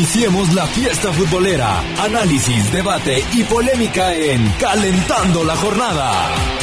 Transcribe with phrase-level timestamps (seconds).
[0.00, 1.78] Iniciemos la fiesta futbolera.
[2.02, 6.59] Análisis, debate y polémica en Calentando la Jornada.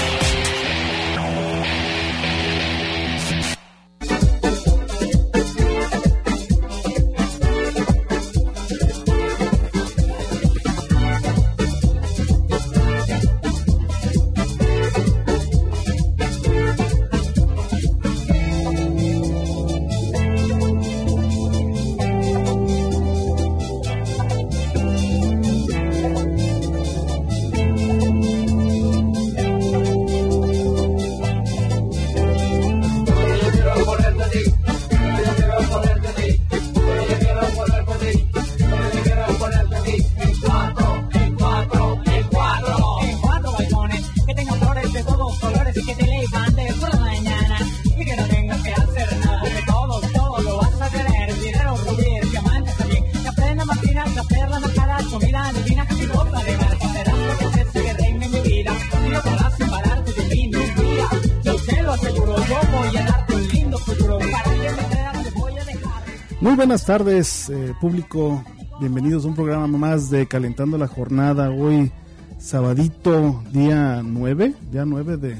[66.67, 68.43] Buenas tardes, eh, público.
[68.81, 71.49] Bienvenidos a un programa más de Calentando la Jornada.
[71.49, 71.93] Hoy,
[72.39, 75.37] sabadito, día 9, ya 9 de,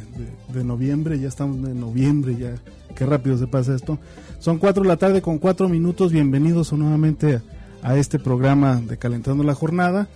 [0.54, 2.56] de, noviembre, ya estamos en noviembre, ya
[2.96, 4.00] qué rápido se pasa esto.
[4.40, 6.14] Son 4 de la tarde con 4 minutos.
[6.14, 7.42] Bienvenidos nuevamente
[7.84, 10.08] a, este programa de Calentando la Jornada.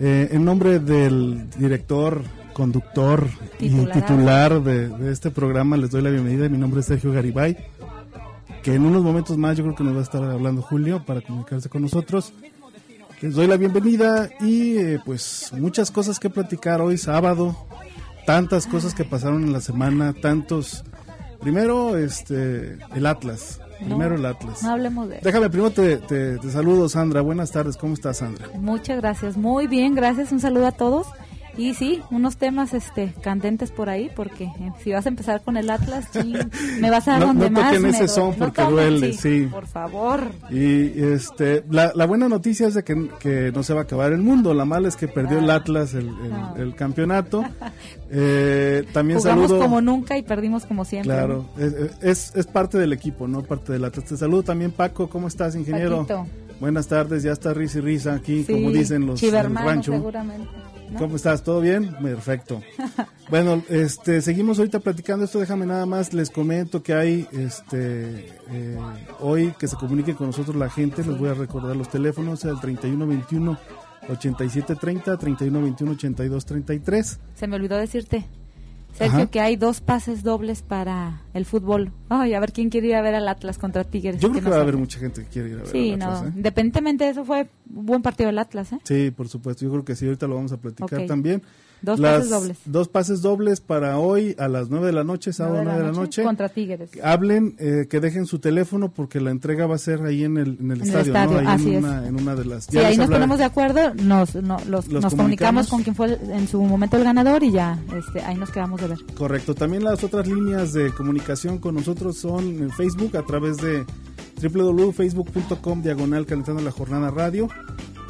[0.00, 3.28] Eh, en nombre del director, conductor
[3.60, 6.48] y titular de, de este programa, les doy la bienvenida.
[6.48, 7.56] Mi nombre es Sergio Garibay
[8.62, 11.20] que en unos momentos más yo creo que nos va a estar hablando Julio para
[11.20, 12.32] comunicarse con nosotros.
[13.20, 17.56] Les doy la bienvenida y eh, pues muchas cosas que platicar hoy sábado,
[18.24, 20.84] tantas cosas que pasaron en la semana, tantos...
[21.40, 23.60] Primero, este, el Atlas.
[23.78, 24.62] Primero el Atlas.
[24.62, 27.22] No hablemos de Déjame, primero te, te, te saludo, Sandra.
[27.22, 28.46] Buenas tardes, ¿cómo estás, Sandra?
[28.56, 30.32] Muchas gracias, muy bien, gracias.
[30.32, 31.06] Un saludo a todos.
[31.60, 35.58] Y sí, unos temas este candentes por ahí, porque eh, si vas a empezar con
[35.58, 36.06] el Atlas,
[36.80, 37.74] me vas a dar donde no más.
[37.74, 40.32] ese son porque duele, sí, Por favor.
[40.50, 44.14] Y este, la, la, buena noticia es de que, que, no se va a acabar
[44.14, 45.56] el mundo, la mala es que perdió el ah.
[45.56, 46.10] Atlas el,
[46.56, 47.44] el, campeonato.
[48.10, 49.62] eh, también Jugamos saludo.
[49.62, 51.12] como nunca y perdimos como siempre.
[51.12, 51.44] Claro,
[52.00, 54.06] es, es, parte del equipo, no parte del Atlas.
[54.06, 56.06] Te saludo también, Paco, ¿cómo estás, ingeniero?
[56.58, 59.92] Buenas tardes, ya está risa y risa aquí, como dicen los rancho.
[59.92, 60.48] seguramente.
[60.98, 61.42] ¿Cómo estás?
[61.42, 61.94] ¿Todo bien?
[62.02, 62.62] Perfecto.
[63.30, 65.38] bueno, este, seguimos ahorita platicando esto.
[65.38, 68.78] Déjame nada más, les comento que hay, este, eh,
[69.20, 71.04] hoy que se comunique con nosotros la gente.
[71.04, 73.58] Les voy a recordar los teléfonos, el 3121
[74.08, 77.20] 8730, 3121 8233.
[77.34, 78.26] Se me olvidó decirte.
[78.92, 81.92] Sergio, que hay dos pases dobles para el fútbol.
[82.08, 84.20] Ay, a ver quién quiere ir a ver al Atlas contra Tigres.
[84.20, 86.02] Yo creo que, va a haber mucha gente que quiere ir a ver sí, al
[86.02, 86.22] Atlas.
[86.22, 86.28] no.
[86.28, 86.32] ¿eh?
[86.36, 88.78] Independientemente de eso, fue un buen partido del Atlas, ¿eh?
[88.84, 89.64] Sí, por supuesto.
[89.64, 91.42] Yo creo que sí, ahorita lo vamos a platicar también.
[91.82, 92.58] Dos pases dobles.
[92.64, 95.92] Dos pases dobles para hoy a las 9 de la noche, sábado 9 de la,
[95.92, 96.90] noche, Contra Tigres.
[97.02, 100.58] Hablen, eh, que dejen su teléfono porque la entrega va a ser ahí en el,
[100.60, 101.50] en el estadio, ¿no?
[101.50, 102.64] Ahí en, una, en, una, de las...
[102.64, 105.68] Sí, ahí nos ponemos de acuerdo, nos, nos comunicamos.
[105.68, 108.88] con quien fue en su momento el ganador y ya este, ahí nos quedamos de
[108.88, 108.98] ver.
[109.16, 109.54] Correcto.
[109.54, 113.84] También las otras líneas de comunicación con nosotros son en Facebook a través de
[114.42, 117.48] www.facebook.com diagonal calentando la jornada radio.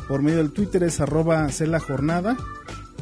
[0.09, 2.37] Por medio del Twitter es arroba la jornada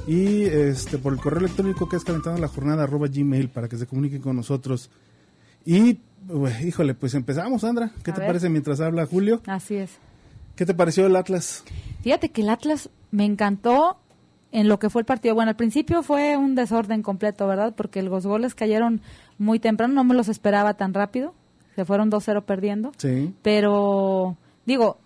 [0.09, 3.77] y este por el correo electrónico que es calentando la jornada arroba gmail para que
[3.77, 4.91] se comuniquen con nosotros.
[5.67, 6.01] Y,
[6.65, 7.93] híjole, pues empezamos, Sandra.
[8.03, 9.43] ¿Qué te parece mientras habla Julio?
[9.47, 9.99] Así es.
[10.57, 11.63] ¿Qué te pareció el Atlas?
[12.01, 13.99] Fíjate que el Atlas me encantó
[14.51, 15.35] en lo que fue el partido.
[15.35, 17.75] Bueno, al principio fue un desorden completo, ¿verdad?
[17.77, 19.03] Porque los goles cayeron
[19.37, 21.35] muy temprano, no me los esperaba tan rápido.
[21.77, 22.93] Se fueron 2-0 perdiendo.
[22.97, 23.35] Sí.
[23.43, 24.97] Pero, digo,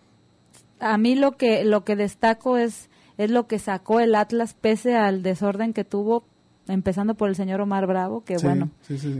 [0.78, 2.88] a mí lo que, lo que destaco es
[3.24, 6.24] es lo que sacó el Atlas pese al desorden que tuvo,
[6.68, 8.70] empezando por el señor Omar Bravo, que bueno,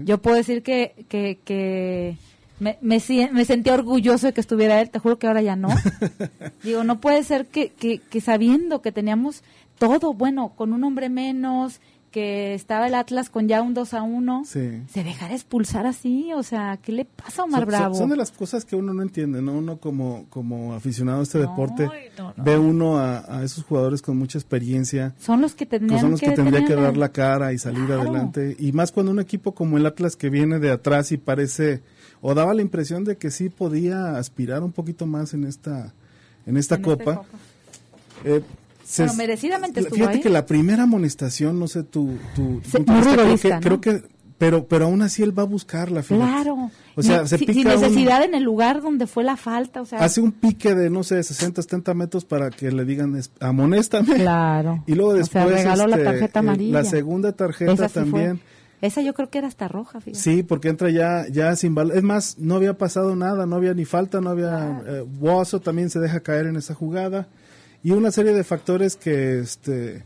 [0.04, 2.16] yo puedo decir que, que, que
[2.58, 3.00] me, me,
[3.32, 5.68] me, sentí orgulloso de que estuviera él, te juro que ahora ya no.
[6.62, 9.42] Digo, no puede ser que, que, que sabiendo que teníamos
[9.78, 11.80] todo, bueno, con un hombre menos,
[12.12, 16.42] que estaba el Atlas con ya un 2 a 1, se dejara expulsar así, o
[16.42, 17.94] sea, ¿qué le pasa a Omar Bravo?
[17.96, 19.54] Son, de las cosas que uno no entiende, ¿no?
[19.54, 21.88] Uno como, como aficionado a este deporte
[22.36, 25.14] ve uno a, esos jugadores con mucha experiencia.
[25.18, 28.54] Son los que tendrían son los que, tendría que dar la cara y salir adelante.
[28.58, 31.82] Y más cuando un equipo como el Atlas que viene de atrás y parece,
[32.20, 35.94] o daba la impresión de que sí podía aspirar un poquito más en esta,
[36.46, 37.22] en esta copa.
[38.24, 38.42] Eh,
[38.98, 42.16] bueno, merecidamente estuvo Fíjate que la primera amonestación, no sé, tu...
[42.34, 44.02] tu, creo, que, creo que
[44.42, 46.02] pero, pero aún así él va a buscarla.
[46.02, 46.72] Claro.
[46.96, 49.80] O sea, se pica sin necesidad en el lugar donde fue la falta.
[49.80, 53.20] O sea, hace un pique de, no sé, 60, 70 metros para que le digan,
[53.38, 54.16] amonéstame.
[54.16, 54.82] Claro.
[54.88, 55.44] Y luego después.
[55.46, 56.72] regaló la este, tarjeta amarilla.
[56.72, 58.40] La segunda tarjeta también.
[58.80, 60.18] Esa yo creo que era hasta roja, fíjate.
[60.18, 63.74] Sí, porque entra ya, ya sin bal Es más, no había pasado nada, no había
[63.74, 64.82] ni falta, no había.
[64.84, 67.28] Eh, también se deja caer en esa jugada.
[67.82, 70.04] Y una serie de factores que, este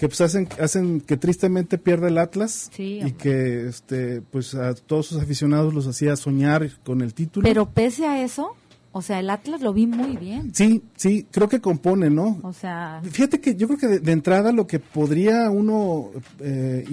[0.00, 5.08] que pues hacen hacen que tristemente pierda el Atlas y que este pues a todos
[5.08, 7.46] sus aficionados los hacía soñar con el título.
[7.46, 8.56] Pero pese a eso,
[8.92, 10.54] o sea, el Atlas lo vi muy bien.
[10.54, 12.40] Sí, sí, creo que compone, ¿no?
[12.42, 16.10] O sea, fíjate que yo creo que de, entrada lo que podría uno
[16.40, 16.86] eh,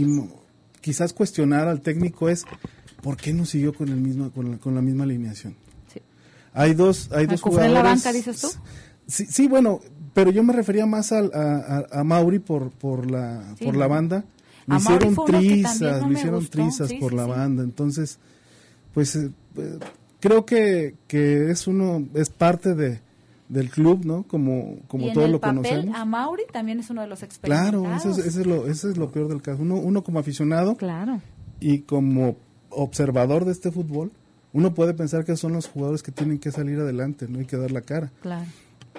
[0.81, 2.44] quizás cuestionar al técnico es
[3.02, 5.56] por qué no siguió con el mismo con la, misma alineación.
[5.94, 6.02] Sí.
[6.54, 7.70] Hay dos hay dos jugadores.
[7.70, 8.50] en la banca dices tú?
[9.08, 9.80] Sí, sí, bueno,
[10.18, 11.19] pero yo me refería más a,
[11.92, 14.24] a, Mauri por, por, la, por la banda.
[14.66, 17.62] Me hicieron trizas, me hicieron trizas por la banda.
[17.62, 18.18] Entonces,
[18.96, 19.30] pues eh,
[20.19, 23.00] creo que, que es uno, es parte de,
[23.48, 24.24] del club, ¿no?
[24.24, 25.96] Como, como todo lo conocemos.
[25.96, 27.84] A Mauri también es uno de los experimentados.
[27.86, 29.62] Claro, eso es, lo, eso es lo peor del caso.
[29.62, 31.22] Uno, uno como aficionado claro.
[31.60, 32.38] y como
[32.72, 34.12] observador de este fútbol,
[34.52, 37.58] uno puede pensar que son los jugadores que tienen que salir adelante, no hay que
[37.58, 38.12] dar la cara.
[38.24, 38.48] Claro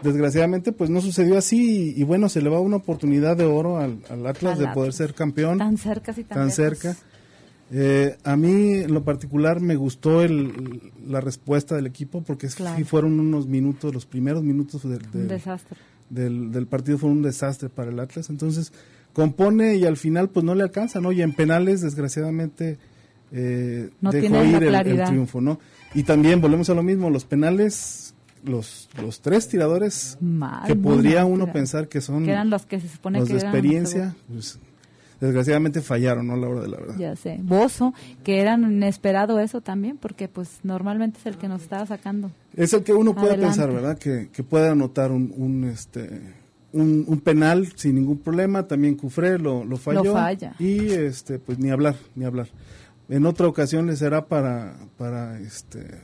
[0.03, 4.00] desgraciadamente pues no sucedió así y, bueno se le va una oportunidad de oro al,
[4.27, 5.59] Atlas de poder ser campeón.
[5.59, 6.97] Tan cerca sí tan, cerca.
[7.71, 12.85] Eh, a mí en lo particular me gustó el, la respuesta del equipo porque sí
[12.85, 18.31] fueron unos minutos los primeros minutos del, del, partido fueron un desastre para el Atlas.
[18.31, 18.73] Entonces
[19.12, 22.79] compone y al final pues no le alcanza no y en penales desgraciadamente
[23.33, 25.59] eh, dejó ir el, el triunfo no
[25.95, 28.07] y también volvemos a lo mismo los penales
[28.44, 30.19] los, los tres tiradores
[30.67, 34.58] que podría uno pensar que son los que se supone de experiencia, pues,
[35.20, 36.35] desgraciadamente fallaron, ¿no?
[36.35, 36.96] A la hora de la verdad.
[36.99, 37.38] Ya sé.
[37.43, 37.94] Bozo,
[38.25, 42.31] que era inesperado eso también, porque pues normalmente es el que nos estaba sacando.
[42.55, 43.99] Es el que uno puede pensar, ¿verdad?
[43.99, 46.35] Que, que puede anotar un, un este
[46.73, 50.05] un, penal sin ningún problema, también Cufré lo, lo falló.
[50.05, 50.55] Lo falla.
[50.58, 52.49] Y este, pues ni hablar, ni hablar.
[53.08, 56.00] En otra ocasión le será para, para este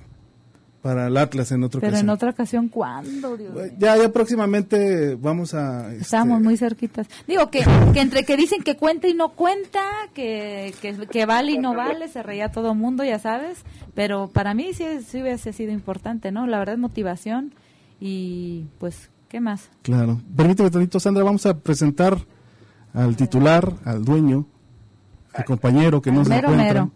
[0.85, 1.93] para el Atlas en otra ocasión.
[1.93, 3.39] Pero en otra ocasión, ¿cuándo?
[3.79, 5.91] ya, ya próximamente vamos a...
[5.91, 7.07] Este, Estamos muy cerquitas.
[7.27, 7.65] Digo que,
[7.95, 9.81] que entre que dicen que cuenta y no cuenta,
[10.13, 10.75] que,
[11.11, 13.65] que, vale y no vale, se reía todo el mundo, ya sabes.
[13.95, 16.47] Pero para mí sí, sí hubiese sido importante, ¿no?
[16.47, 17.55] La verdad motivación
[17.99, 19.71] y pues, ¿qué más?
[19.81, 20.21] Claro.
[20.37, 22.19] Permíteme tantito, Sandra, vamos a presentar
[22.93, 24.45] al titular, al dueño,
[25.33, 26.91] al compañero que nos encuentra.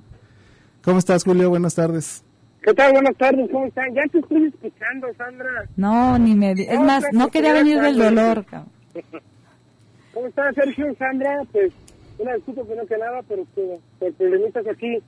[0.84, 1.48] ¿Cómo estás, Julio?
[1.48, 2.22] Buenas tardes.
[2.68, 2.92] ¿Qué tal?
[2.92, 3.94] Buenas tardes, ¿cómo están?
[3.94, 5.64] Ya te estoy escuchando, Sandra.
[5.78, 6.52] No, ni me...
[6.52, 8.44] Es más, no quería venir del dolor,
[10.12, 11.44] ¿Cómo estás, Sergio, Sandra?
[11.50, 11.72] Pues,
[12.18, 14.98] una disculpa no que nada, pero que, por problemitas aquí,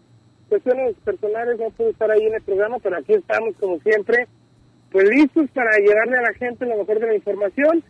[0.49, 4.27] cuestiones personales, no puedo estar ahí en el programa, pero aquí estamos, como siempre,
[4.91, 7.85] pues listos para llevarle a la gente lo mejor de la información.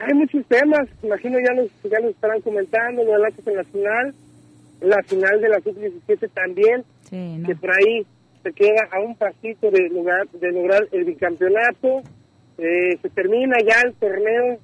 [0.00, 4.14] Hay muchos temas, imagino ya los, ya los estarán comentando, lo en la final,
[4.80, 8.06] la final de la sub-17 también, que por ahí
[8.42, 12.02] se queda a un pasito de lograr, de lograr el bicampeonato.
[12.58, 14.58] Eh, se termina ya el torneo.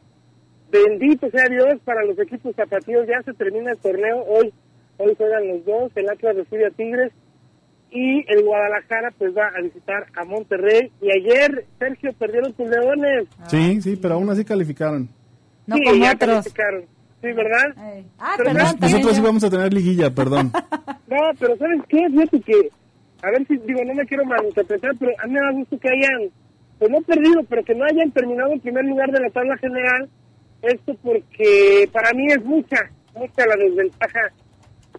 [0.70, 3.06] Bendito sea Dios para los equipos zapatillos.
[3.06, 4.24] Ya se termina el torneo.
[4.24, 4.52] Hoy
[4.98, 5.92] hoy juegan los dos.
[5.94, 7.12] El Atlas recibe a Tigres.
[7.90, 10.90] Y el Guadalajara pues va a visitar a Monterrey.
[11.00, 13.28] Y ayer, Sergio, perdieron tus leones.
[13.48, 15.08] sí, sí, pero aún así calificaron.
[15.66, 16.44] No como otros.
[16.44, 18.02] Sí, ¿verdad?
[18.18, 20.52] Ah, pero nosotros sí vamos a tener liguilla, perdón.
[21.08, 22.06] no, pero ¿sabes qué?
[22.10, 22.70] Fíjate que
[23.24, 25.88] a ver si digo, no me quiero malinterpretar, pero a mí me da gusto que
[25.88, 26.30] hayan,
[26.78, 30.08] pues no perdido, pero que no hayan terminado en primer lugar de la tabla general.
[30.60, 32.76] Esto porque para mí es mucha,
[33.14, 34.20] mucha la desventaja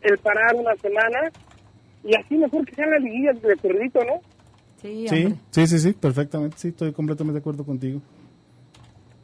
[0.02, 1.32] el parar una semana
[2.04, 4.20] y así mejor que sean las liguillas de perrito, ¿no?
[4.82, 5.08] Sí,
[5.52, 8.02] sí, sí, sí, perfectamente, sí, estoy completamente de acuerdo contigo.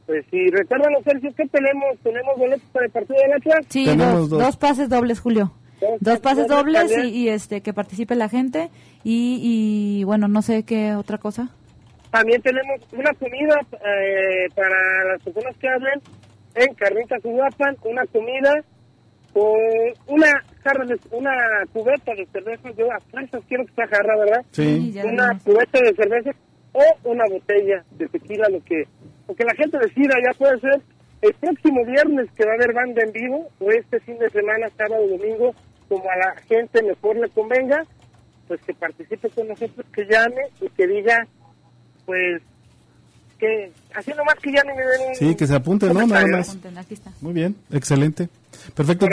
[0.05, 1.97] Pues sí, recuérdanos, Sergio, ¿qué tenemos?
[2.03, 3.65] ¿Tenemos boletos para el partido de Atlas?
[3.69, 5.53] Sí, dos, dos pases dobles, Julio
[5.99, 8.69] dos pases dobles y, este que participe la gente.
[9.03, 11.49] Y, bueno no sé qué otra cosa.
[12.11, 16.01] También tenemos una comida eh, para las personas que hablen
[16.55, 18.51] en Carnitas Uruapan una comida
[19.33, 19.53] con
[20.07, 21.31] una jarra de, una
[21.71, 22.69] cubeta de cerveza.
[22.77, 26.31] Yo a fuerzas quiero que sea jarra verdad sí, una cubeta de cerveza
[26.73, 28.83] o una botella de tequila lo que
[29.27, 30.15] lo que la gente decida.
[30.21, 30.81] Ya puede ser
[31.21, 34.69] el próximo viernes que va a haber banda en vivo o este fin de semana
[34.77, 35.53] sábado domingo
[35.91, 37.85] como a la gente mejor le convenga,
[38.47, 41.27] pues que participe con nosotros, que llame y que diga,
[42.05, 42.41] pues,
[43.37, 46.07] que así nomás que llame y me den Sí, que se apunte, ¿no?
[46.07, 46.57] Nada más.
[47.19, 48.29] Muy bien, excelente.
[48.73, 49.05] Perfecto,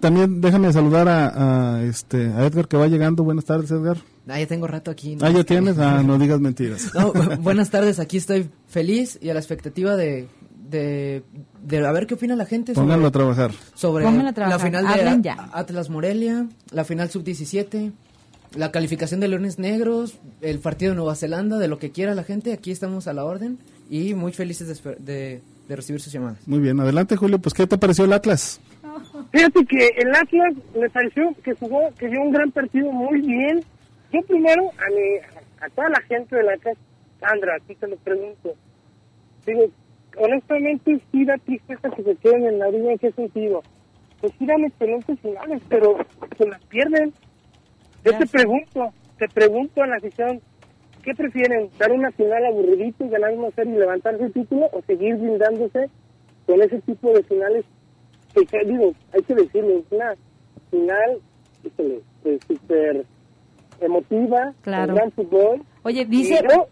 [0.00, 3.22] también déjame saludar a, este a Edgar que va llegando.
[3.22, 3.98] Buenas tardes, Edgar.
[4.26, 5.16] Ah, ya tengo rato aquí.
[5.20, 5.78] Ah, ya tienes.
[5.78, 6.90] Ah, no digas mentiras.
[7.38, 10.26] buenas tardes, aquí estoy feliz y a la expectativa de,
[10.70, 11.22] de,
[11.86, 12.72] a ver qué opina la gente.
[12.74, 13.52] Pónganlo a trabajar.
[13.74, 17.92] Sobre la final de Atlas Morelia, la final sub-17,
[18.56, 22.24] la calificación de Leones Negros, el partido de Nueva Zelanda, de lo que quiera la
[22.24, 22.52] gente.
[22.52, 23.58] Aquí estamos a la orden
[23.88, 26.46] y muy felices de, de recibir sus llamadas.
[26.46, 28.60] Muy bien, adelante Julio, pues ¿qué te pareció el Atlas?
[29.30, 33.64] Fíjate que el Atlas me pareció que jugó, que dio un gran partido muy bien.
[34.12, 36.76] Yo primero, a, mi, a toda la gente del Atlas,
[37.20, 38.54] Sandra, aquí te lo pregunto.
[39.46, 39.66] Digo,
[40.20, 43.62] honestamente sí da tristeza que se queden en la orilla, ¿en qué sentido?
[44.20, 45.96] Pues sí dan excelentes finales, pero
[46.36, 47.12] se las pierden.
[48.04, 50.40] Yo te pregunto, te pregunto a la afición,
[51.02, 51.70] ¿qué prefieren?
[51.78, 55.88] ¿Dar una final aburridito y ganar una serie y levantarse el título o seguir brindándose
[56.46, 57.64] con ese tipo de finales
[58.34, 60.14] que, digo, hay que decirlo, es una
[60.70, 61.18] final
[62.22, 63.06] pues, súper
[63.80, 64.94] emotiva, claro.
[64.94, 65.62] gran fútbol.
[65.82, 66.40] Oye, dice...
[66.48, 66.66] yo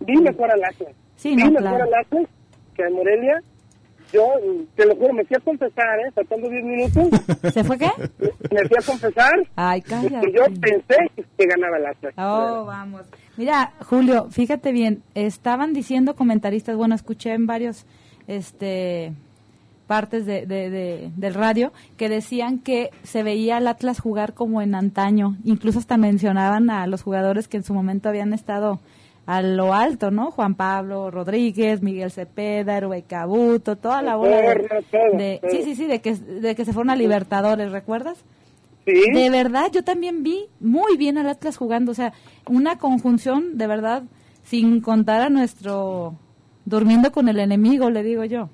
[0.00, 0.94] vi mejor al Atlas.
[1.16, 2.28] Sí, vi mejor al Atlas
[2.74, 3.42] que a Morelia.
[4.12, 4.26] Yo,
[4.76, 6.10] te lo juro, me fui a confesar, ¿eh?
[6.14, 7.20] Faltando 10 minutos.
[7.54, 7.90] ¿Se fue qué?
[8.50, 9.32] Me fui a confesar.
[9.56, 10.32] Ay, cállate.
[10.32, 12.14] Yo pensé que ganaba el Atlas.
[12.18, 13.06] Oh, vamos.
[13.38, 17.86] Mira, Julio, fíjate bien, estaban diciendo comentaristas, bueno, escuché en varios,
[18.26, 19.14] este
[19.86, 25.36] partes de, del radio que decían que se veía al Atlas jugar como en antaño.
[25.44, 28.80] Incluso hasta mencionaban a los jugadores que en su momento habían estado
[29.26, 30.30] a lo alto, ¿no?
[30.30, 36.00] Juan Pablo Rodríguez, Miguel Cepeda, Rubén Cabuto, toda la bola de, sí, sí, sí, de
[36.00, 38.24] que de que se fueron a Libertadores, ¿recuerdas?
[38.84, 39.12] Sí.
[39.12, 42.12] De verdad, yo también vi muy bien al Atlas jugando, o sea,
[42.48, 44.02] una conjunción de verdad
[44.42, 46.16] sin contar a nuestro
[46.64, 48.48] durmiendo con el enemigo, le digo yo.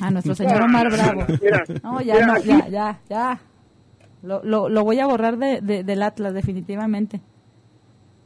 [0.00, 1.26] A nuestro señor Omar Bravo.
[1.82, 3.40] no, ya, no, ya, ya, ya.
[4.22, 7.20] Lo, lo, lo, voy a borrar de, del Atlas, definitivamente.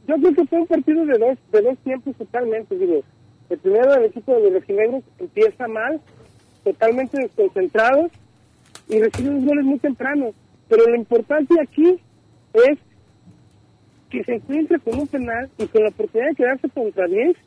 [0.07, 2.77] Yo creo que fue un partido de dos, de dos tiempos totalmente.
[2.77, 3.01] Digo,
[3.49, 6.01] el primero, el equipo de los rojinegros empieza mal,
[6.63, 8.11] totalmente desconcentrados
[8.87, 10.31] y recibe los goles muy temprano.
[10.69, 11.99] Pero lo importante aquí
[12.53, 12.79] es
[14.09, 17.37] que se encuentre con un penal y con la oportunidad de quedarse contra 10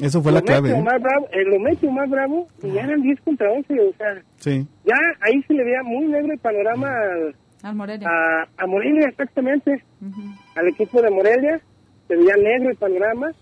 [0.00, 0.70] eso fue la clave.
[0.70, 0.82] ¿eh?
[0.82, 3.80] Más bravo, eh, lo mete más bravo y ya eran 10 contra 11.
[3.80, 4.66] O sea, sí.
[4.84, 7.34] ya ahí se le veía muy negro el panorama al,
[7.74, 8.08] Morelia.
[8.56, 9.82] A, Morelia, exactamente.
[10.54, 11.60] Al equipo de Morelia
[12.06, 13.32] se veía negro el panorama.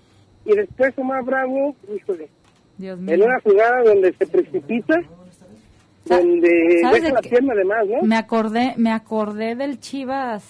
[0.45, 2.29] Y después Omar Bravo, híjole,
[2.79, 5.03] Dios en una jugada donde se precipita,
[6.05, 6.49] donde
[6.93, 8.03] deja la pierna además, ¿no?
[8.03, 10.45] Me acordé, me acordé del Chivas,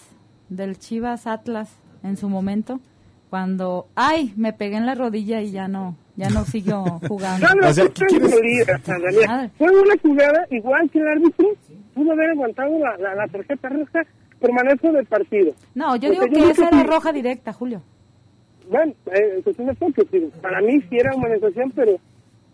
[0.51, 2.81] del Chivas Atlas en su momento
[3.31, 7.47] cuando, ay, me pegué en la rodilla y ya no, ya no siguió jugando.
[7.55, 7.73] No,
[9.59, 11.49] Fue una jugada igual que el árbitro
[11.97, 14.03] pudo haber aguantado la, la, tarjeta roja
[14.39, 15.53] por manejo del partido.
[15.75, 17.83] No, yo digo que esa era roja directa, Julio.
[18.71, 21.93] Bueno, eh, cuestión porque para mí sí era humanitación, pero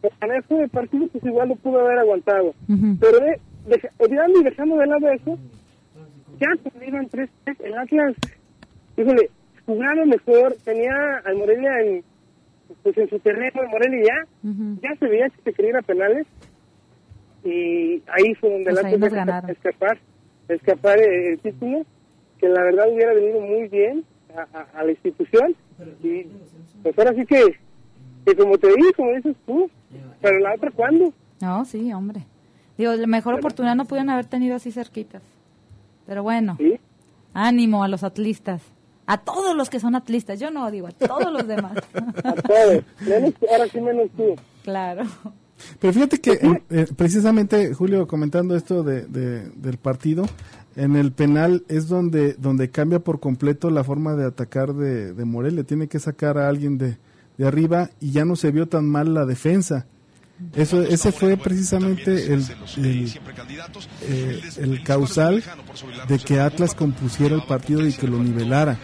[0.00, 2.54] por manejo del partido pues igual lo pudo haber aguantado.
[3.00, 5.38] Pero de, olvidando y dejando de lado eso,
[6.38, 7.28] ya iban tres,
[7.64, 8.14] el Atlas,
[8.96, 9.28] híjole,
[9.66, 10.92] jugaron mejor, tenía
[11.24, 12.04] al Morelia en,
[12.84, 14.50] pues en su terreno, el Morelia ya,
[14.82, 16.26] ya se veía que se quería ir a penales
[17.44, 19.98] y ahí fue donde pues la escapar,
[20.48, 21.84] escapar el, título,
[22.38, 25.54] que la verdad hubiera venido muy bien a, la institución
[26.02, 26.26] y
[26.82, 27.56] pues ahora sí que,
[28.24, 29.70] que como te dije, como dices tú,
[30.20, 31.12] pero la otra cuándo?
[31.40, 32.22] No, sí, hombre.
[32.78, 35.22] Digo, la mejor oportunidad no pudieron haber tenido así cerquitas.
[36.06, 36.56] Pero bueno,
[37.34, 38.62] ánimo a los atlistas.
[39.06, 41.76] A todos los que son atlistas, yo no digo, a todos los demás.
[42.24, 42.84] a todos,
[43.50, 44.36] ahora sí menos tú.
[44.62, 45.02] Claro.
[45.78, 50.26] Pero fíjate que eh, eh, precisamente, Julio, comentando esto de, del partido,
[50.76, 55.24] en el penal es donde, donde cambia por completo la forma de atacar de, de
[55.24, 55.64] Morelia.
[55.64, 56.98] Tiene que sacar a alguien de,
[57.38, 59.86] de arriba y ya no se vio tan mal la defensa.
[60.54, 62.44] Eso, ese fue precisamente el,
[62.78, 65.42] eh, el, causal
[66.08, 68.78] de que Atlas compusiera el partido y que lo nivelara.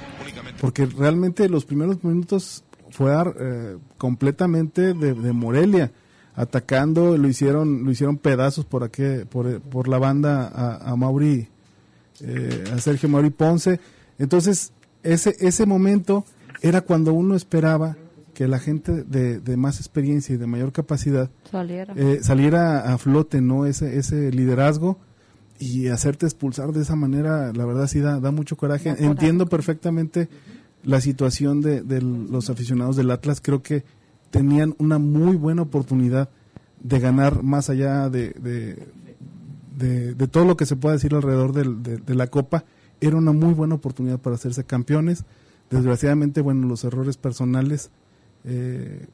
[0.60, 5.90] Porque realmente los primeros minutos fue eh, completamente de, Morelia
[6.38, 11.48] atacando lo hicieron lo hicieron pedazos por aquí por, por la banda a, a Mauri
[12.20, 13.80] eh, a Sergio Mauri Ponce
[14.18, 16.24] entonces ese ese momento
[16.62, 17.96] era cuando uno esperaba
[18.38, 22.96] que la gente de, de más experiencia y de mayor capacidad saliera, eh, saliera a
[22.96, 23.66] flote, ¿no?
[23.66, 24.96] Ese, ese liderazgo
[25.58, 28.94] y hacerte expulsar de esa manera, la verdad sí da, da mucho coraje.
[28.96, 30.28] Entiendo perfectamente
[30.84, 33.40] la situación de, de, los aficionados del Atlas.
[33.40, 33.82] Creo que
[34.30, 36.28] tenían una muy buena oportunidad
[36.82, 38.30] de ganar más allá de,
[39.76, 42.64] de, todo lo que se pueda decir alrededor de, la Copa,
[43.00, 45.24] era una muy buena oportunidad para hacerse campeones.
[45.70, 47.90] Desgraciadamente, bueno, los errores personales
[48.44, 49.06] eh,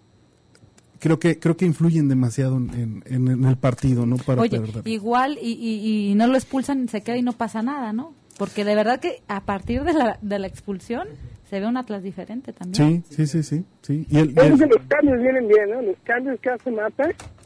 [1.00, 3.04] creo que creo que influyen demasiado en,
[3.44, 4.16] el partido, ¿no?
[4.16, 8.14] Para Oye, igual y, y, no lo expulsan, se queda y no pasa nada, ¿no?
[8.38, 11.06] Porque de verdad que a partir de la, de la expulsión
[11.54, 13.04] se ve un Atlas diferente también.
[13.08, 14.06] Sí, sí, sí, sí.
[14.10, 15.82] Y el, los cambios vienen bien, ¿no?
[15.82, 17.04] Los cambios que hace Mata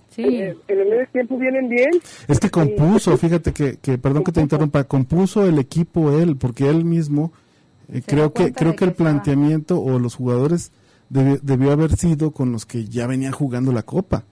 [0.09, 0.23] Sí.
[0.23, 1.91] Eh, en el medio tiempo vienen bien.
[2.27, 6.71] Es que compuso, fíjate que, que perdón que te interrumpa, compuso el equipo él, porque
[6.71, 7.35] él mismo,
[7.93, 10.73] eh, creo que creo que, el planteamiento o los jugadores
[11.11, 14.25] debió haber sido con los que ya venían jugando la Copa.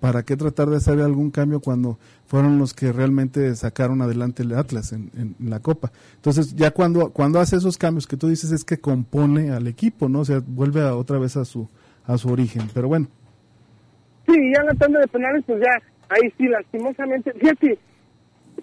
[0.00, 4.54] ¿Para qué tratar de hacer algún cambio cuando fueron los que realmente sacaron adelante el
[4.54, 5.90] Atlas en, en, la Copa?
[6.14, 10.08] Entonces, ya cuando, cuando hace esos cambios que tú dices es que compone al equipo,
[10.08, 10.20] ¿no?
[10.20, 11.68] O sea, vuelve a, otra vez a su,
[12.06, 12.62] a su origen.
[12.72, 13.08] Pero bueno.
[14.26, 17.32] Sí, ya en la tanda de penales, pues ya, ahí sí, lastimosamente.
[17.32, 17.78] Fíjate,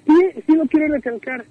[0.08, 1.46] sí, sí lo quiero recalcar.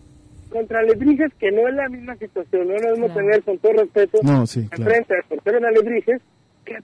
[0.51, 4.19] Contra Alebrijes, que no es la misma situación, no lo debemos tener con todo respeto
[4.23, 6.23] no, sí, frente al portero de Alebrijes
[6.65, 6.79] que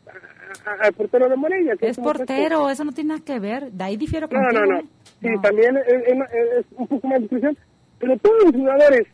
[0.81, 1.75] al portero de Morelia.
[1.81, 3.71] es, portero, eso no tiene nada que ver.
[3.73, 4.81] De ahí difiero No, no, no.
[5.21, 7.57] Sí, también es, un poco más discusión.
[7.99, 9.07] Pero todos los jugadores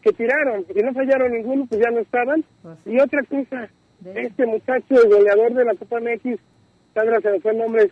[0.00, 2.44] que tiraron y no fallaron ninguno, pues ya no estaban.
[2.62, 3.68] Pues y otra cosa,
[4.14, 6.38] este muchacho, el goleador de la Copa MX,
[6.94, 7.90] Sandra, se me fue el nombre,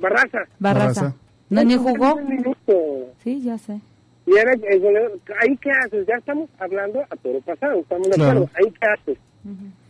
[0.00, 0.38] Barraza.
[0.58, 1.14] Barraza.
[1.50, 2.18] ¿No ni jugó?
[3.22, 3.80] Sí, ya sé.
[4.26, 5.18] Y era el goleador.
[5.40, 6.06] ¿Ahí qué haces?
[6.06, 8.50] Ya estamos hablando a todo pasado, estamos de acuerdo.
[8.54, 9.18] ¿Ahí qué haces?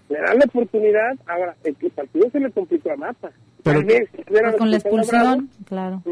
[0.09, 3.31] Le dan la oportunidad, ahora el, partido se le complicó a Mapa.
[3.62, 3.83] Pero,
[4.57, 6.03] con la expulsión, claro.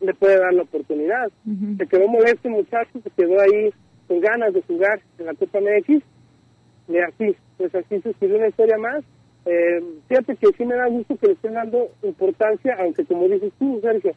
[0.00, 1.30] le puede dar la oportunidad.
[1.78, 3.72] Se quedó molesto el muchacho, se quedó ahí
[4.06, 6.02] con ganas de jugar en la Copa MX.
[6.88, 9.02] Y así, pues así se escribió una historia más.
[9.46, 13.52] Eh, fíjate que sí me da gusto que le estén dando importancia, aunque como dices
[13.58, 14.12] tú, Sergio,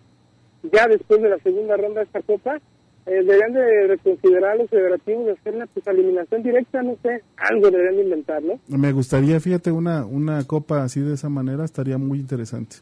[0.63, 2.59] ya después de la segunda ronda de esta Copa,
[3.05, 7.71] eh, deberían de reconsiderar los federativos de hacer la pues, eliminación directa, no sé, algo
[7.71, 8.59] deberían de inventar, ¿no?
[8.67, 12.77] Me gustaría, fíjate, una, una copa así de esa manera estaría muy interesante.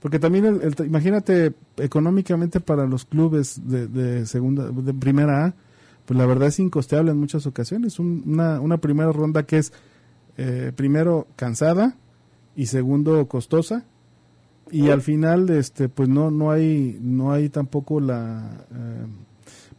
[0.00, 5.54] Porque también, el, imagínate, económicamente para los clubes de, de, segunda, de primera A,
[6.06, 7.98] pues la verdad es incosteable en muchas ocasiones.
[7.98, 9.72] una, una primera ronda que es,
[10.36, 11.96] eh, primero, cansada
[12.56, 13.84] y segundo, costosa.
[14.70, 19.06] Y al final, este, pues no, no hay, no hay tampoco la, eh,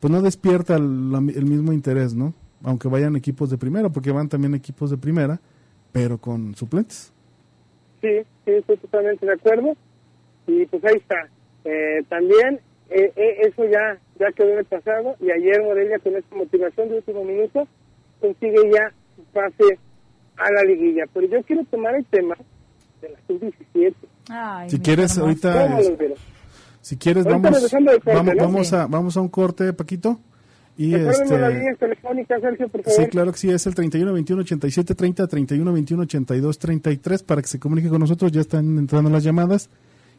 [0.05, 2.35] pues no despierta el, mismo interés, ¿no?
[2.63, 5.39] Aunque vayan equipos de primera, porque van también equipos de primera,
[5.91, 7.11] pero con suplentes.
[8.01, 9.75] Sí, sí, estoy totalmente de acuerdo.
[10.45, 11.27] Y pues ahí está.
[11.63, 12.59] Eh, también
[12.91, 16.89] eh, eh, eso ya ya quedó en el pasado y ayer Morelia con esta motivación
[16.89, 17.67] de último minuto
[18.21, 18.93] consigue ya
[19.33, 19.79] pase
[20.37, 21.05] a la liguilla.
[21.15, 22.35] Pero yo quiero tomar el tema
[23.01, 24.69] de la sub-17.
[24.69, 25.79] Si quieres, ahorita...
[26.85, 27.73] Si quieres, vamos,
[28.05, 30.19] vamos, vamos, a, vamos a un corte, Paquito.
[30.77, 33.01] Y este, la línea telefónica, Sergio, por favor.
[33.01, 37.41] Sí, claro que sí, es el 31 21 87 30, 31 21 82 33 para
[37.41, 38.31] que se comunique con nosotros.
[38.31, 39.71] Ya están entrando las llamadas,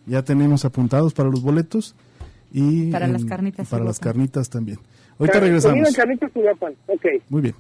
[0.06, 1.94] ya tenemos apuntados para los boletos
[2.50, 3.68] y para las carnitas.
[3.68, 4.80] Para las carnitas también.
[5.20, 5.94] Ahorita regresamos.
[5.94, 6.30] Carnitas
[6.88, 7.22] okay.
[7.28, 7.54] Muy bien.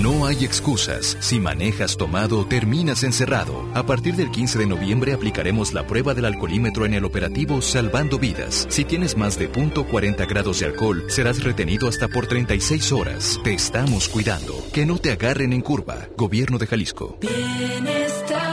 [0.01, 1.17] No hay excusas.
[1.21, 3.69] Si manejas tomado, terminas encerrado.
[3.75, 8.19] A partir del 15 de noviembre aplicaremos la prueba del alcoholímetro en el operativo Salvando
[8.19, 8.67] Vidas.
[8.71, 13.39] Si tienes más de punto .40 grados de alcohol, serás retenido hasta por 36 horas.
[13.45, 14.55] Te estamos cuidando.
[14.73, 16.09] Que no te agarren en curva.
[16.17, 17.19] Gobierno de Jalisco.
[17.21, 18.53] Bienestar.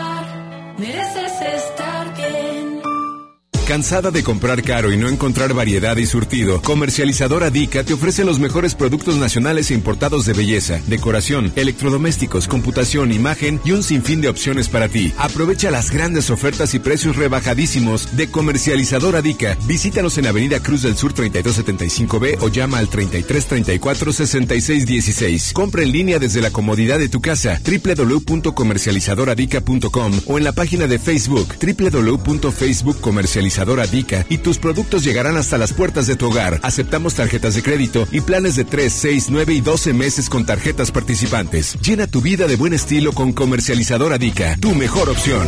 [3.69, 6.59] ¿Cansada de comprar caro y no encontrar variedad y surtido?
[6.63, 13.11] Comercializadora Dica te ofrece los mejores productos nacionales e importados de belleza, decoración, electrodomésticos, computación,
[13.11, 15.13] imagen y un sinfín de opciones para ti.
[15.19, 19.55] Aprovecha las grandes ofertas y precios rebajadísimos de Comercializadora Dica.
[19.67, 25.53] Visítanos en Avenida Cruz del Sur 3275B o llama al 3334 6616.
[25.53, 30.97] Compra en línea desde la comodidad de tu casa www.comercializadoradica.com o en la página de
[30.97, 33.58] Facebook www.facebookcomercializadora
[33.91, 36.59] Dica y tus productos llegarán hasta las puertas de tu hogar.
[36.63, 40.91] Aceptamos tarjetas de crédito y planes de 3, 6, 9 y 12 meses con tarjetas
[40.91, 41.77] participantes.
[41.81, 45.47] Llena tu vida de buen estilo con Comercializadora Dica, tu mejor opción.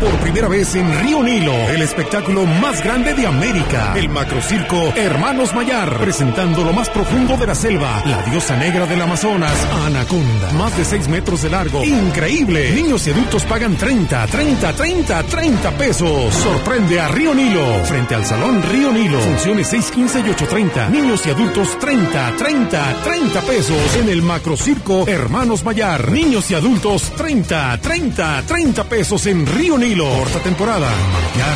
[0.00, 5.54] Por primera vez en Río Nilo, el espectáculo más grande de América, el macrocirco Hermanos
[5.54, 9.52] Mayar, presentando lo más profundo de la selva, la diosa negra del Amazonas,
[9.84, 10.52] Anaconda.
[10.52, 11.84] Más de 6 metros de largo.
[11.84, 12.72] Increíble.
[12.72, 16.34] Niños y adultos pagan 30, 30, 30, 30 pesos.
[16.34, 19.20] Sorprende a Río Nilo, frente al Salón Río Nilo.
[19.20, 20.88] Funciones 615 y 830.
[20.88, 26.10] Niños y adultos 30, 30, 30 pesos en el macrocirco Hermanos Mayar.
[26.10, 29.89] Niños y adultos 30, 30, 30 pesos en Río Nilo.
[29.98, 30.88] Corta temporada.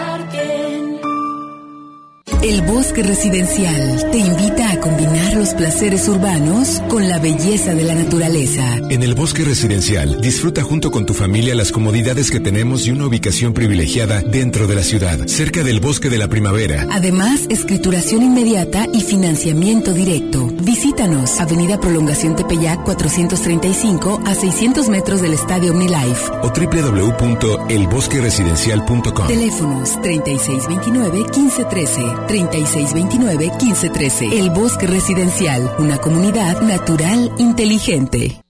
[2.46, 7.96] El Bosque Residencial te invita a combinar los placeres urbanos con la belleza de la
[7.96, 8.78] naturaleza.
[8.92, 13.08] En el Bosque Residencial disfruta junto con tu familia las comodidades que tenemos y una
[13.08, 16.86] ubicación privilegiada dentro de la ciudad, cerca del Bosque de la Primavera.
[16.92, 20.46] Además, escrituración inmediata y financiamiento directo.
[20.62, 29.28] Visítanos, Avenida Prolongación Tepeyac 435 a 600 metros del Estadio OmniLife o www.elbosqueresidencial.com.
[29.30, 34.34] Teléfonos 3629 1513 3629-1513.
[34.34, 38.42] El Bosque Residencial, una comunidad natural inteligente.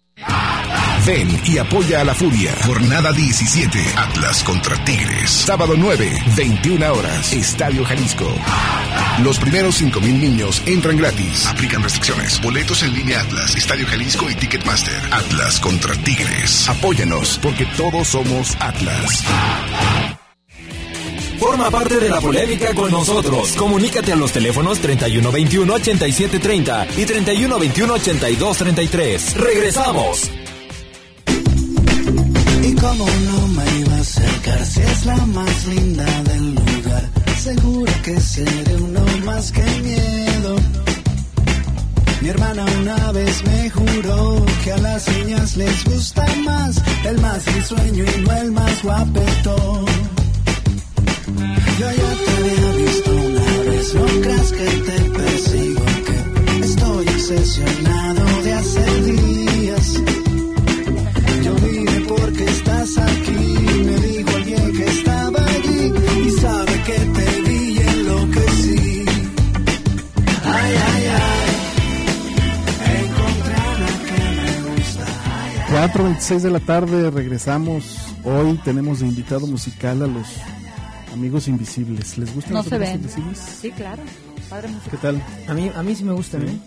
[1.05, 2.51] Ven y apoya a la Furia.
[2.65, 3.77] Jornada 17.
[3.95, 5.29] Atlas contra Tigres.
[5.29, 7.31] Sábado 9, 21 horas.
[7.31, 8.25] Estadio Jalisco.
[9.21, 11.45] Los primeros 5.000 niños entran gratis.
[11.45, 12.41] Aplican restricciones.
[12.41, 14.99] Boletos en línea Atlas, Estadio Jalisco y Ticketmaster.
[15.11, 16.67] Atlas contra Tigres.
[16.67, 19.23] Apóyanos porque todos somos Atlas.
[21.45, 23.51] Forma parte de la polémica con nosotros.
[23.55, 29.35] Comunícate a los teléfonos 3121-8730 y 3121-8233.
[29.35, 30.31] ¡Regresamos!
[32.63, 37.93] Y como no me iba a acercar si es la más linda del lugar, seguro
[38.03, 40.55] que seré uno más que miedo.
[42.21, 47.45] Mi hermana una vez me juró que a las niñas les gusta más el más
[47.53, 50.14] risueño y no el más guapetón.
[51.77, 58.43] Yo ya te había visto una vez, no creas que te persigo, que estoy obsesionado
[58.43, 60.01] de hace días.
[61.43, 63.31] Yo vine porque estás aquí,
[63.83, 65.93] me dijo alguien que estaba allí
[66.25, 69.05] y sabe que te vi y enloquecí.
[70.45, 75.93] Ay, ay, ay, encontré a la que me gusta.
[75.93, 77.97] 4.26 de la tarde, regresamos.
[78.23, 80.25] Hoy tenemos de invitado musical a los
[81.15, 82.17] Amigos Invisibles.
[82.17, 83.01] ¿Les gustan no los se Amigos ven.
[83.01, 83.37] Invisibles?
[83.39, 84.03] Sí, claro.
[84.49, 84.91] Padre musical.
[84.91, 85.23] ¿Qué tal?
[85.47, 86.59] A mí, a mí sí me gustan, ¿eh?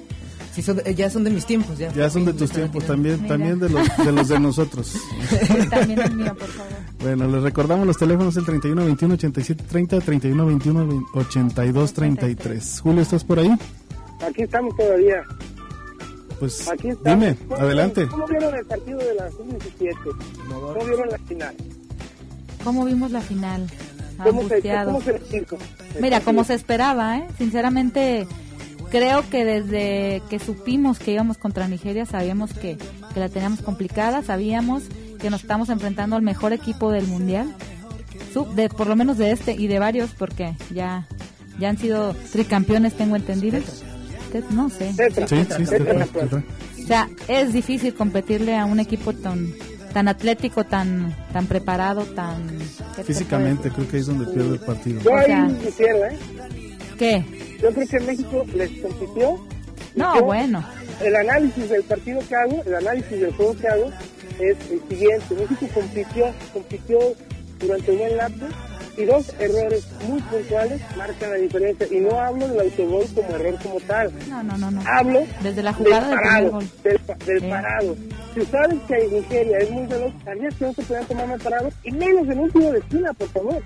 [0.54, 1.78] Sí, son de- ya son de mis tiempos.
[1.78, 3.28] Ya, Ya son de tus tiempos, también, Mira.
[3.28, 4.92] también de los de, los de nosotros.
[5.70, 6.72] También el mío, por favor.
[7.00, 12.80] Bueno, les recordamos los teléfonos el 31 21 87 30, 31 21 82 33.
[12.80, 13.50] Julio, ¿estás por ahí?
[14.26, 15.22] Aquí estamos todavía.
[16.40, 17.20] Pues Aquí estamos.
[17.20, 18.08] dime, ¿Cómo adelante.
[18.08, 19.94] ¿Cómo vieron el partido de la sub-17?
[20.48, 21.54] ¿Cómo vieron la final?
[22.64, 23.66] ¿Cómo vimos la final?
[24.24, 25.58] ¿Cómo se, cómo se les hizo?
[26.00, 27.26] Mira, como se esperaba, ¿eh?
[27.38, 28.26] Sinceramente,
[28.90, 32.76] creo que desde que supimos que íbamos contra Nigeria, sabíamos que,
[33.14, 34.82] que la teníamos complicada, sabíamos
[35.20, 37.54] que nos estamos enfrentando al mejor equipo del mundial,
[38.32, 41.06] Sub- de por lo menos de este y de varios, porque ya,
[41.58, 43.58] ya han sido tricampeones, tengo entendido.
[44.50, 44.92] no sé.
[46.82, 49.52] o sea, es difícil competirle a un equipo tan
[49.92, 52.48] tan atlético, tan tan preparado, tan
[53.04, 55.00] físicamente creo que ahí es donde pierde el partido.
[55.00, 56.18] Yo ahí ¿eh?
[56.98, 57.24] ¿Qué?
[57.62, 59.44] Yo creo que México les compitió.
[59.94, 60.64] No, bueno.
[61.02, 63.90] El análisis del partido que hago, el análisis del juego que hago
[64.38, 65.34] es el siguiente.
[65.34, 66.98] México compitió, compitió
[67.60, 68.46] durante un buen lapso
[68.98, 71.86] y dos errores muy puntuales marcan la diferencia.
[71.90, 74.12] Y no hablo del autogol como error como tal.
[74.28, 74.70] No, no, no.
[74.72, 74.82] no.
[74.84, 76.58] Hablo Desde la jugada del parado.
[77.24, 77.96] Del, parado.
[78.34, 81.70] Si sabes que Nigeria es muy veloz, sabías que no se podían tomar más parado
[81.84, 83.62] y menos en último de esquina, por favor.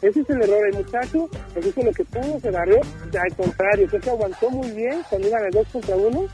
[0.00, 3.86] Ese es el error del muchacho, eso es lo que pudo, se barrió, al contrario,
[3.86, 6.24] creo que aguantó muy bien cuando iban de dos contra uno,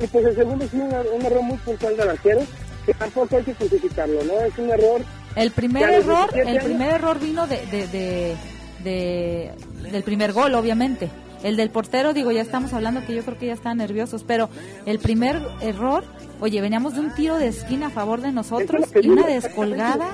[0.00, 2.40] y pues el segundo es un, un error muy puntual del arquero,
[2.84, 4.40] que tampoco hay que justificarlo, ¿no?
[4.40, 5.00] Es un error
[5.38, 8.36] el primer error, el primer error vino de, de,
[8.82, 9.52] de,
[9.90, 11.10] del primer gol, obviamente.
[11.42, 14.50] El del portero, digo, ya estamos hablando que yo creo que ya están nerviosos, pero
[14.86, 16.04] el primer error,
[16.40, 20.08] oye, veníamos de un tiro de esquina a favor de nosotros y una descolgada,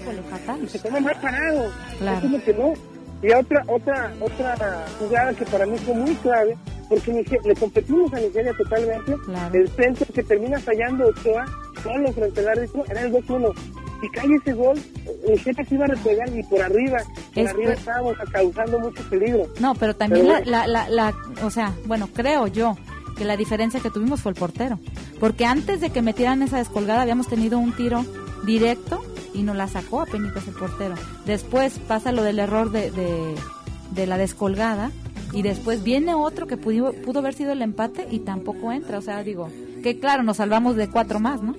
[0.00, 0.68] híjole, fatal.
[0.68, 1.70] Se toma más parado.
[1.98, 2.28] Claro.
[2.44, 2.72] que no.
[3.22, 6.56] Y otra, otra, otra jugada que para mí fue muy clave,
[6.88, 9.14] porque le competimos a Nigeria totalmente.
[9.52, 11.44] El centro que termina fallando Ochoa,
[11.82, 13.54] solo frente al árbitro, era el 2-1
[14.04, 14.78] si cae ese gol,
[15.26, 16.98] el jefe se iba a replegar y por arriba,
[17.34, 19.46] por arriba estábamos causando mucho peligro.
[19.60, 22.76] No, pero también la, la, la, o sea, bueno, creo yo
[23.16, 24.78] que la diferencia que tuvimos fue el portero.
[25.20, 28.04] Porque antes de que metieran esa descolgada habíamos tenido un tiro
[28.44, 29.00] directo
[29.32, 30.96] y no la sacó a Penitas el portero.
[31.24, 33.34] Después pasa lo del error de, de,
[33.92, 34.90] de la descolgada
[35.32, 38.98] y después viene otro que pudo, pudo haber sido el empate y tampoco entra.
[38.98, 39.48] O sea, digo,
[39.82, 41.54] que claro, nos salvamos de cuatro más, ¿no?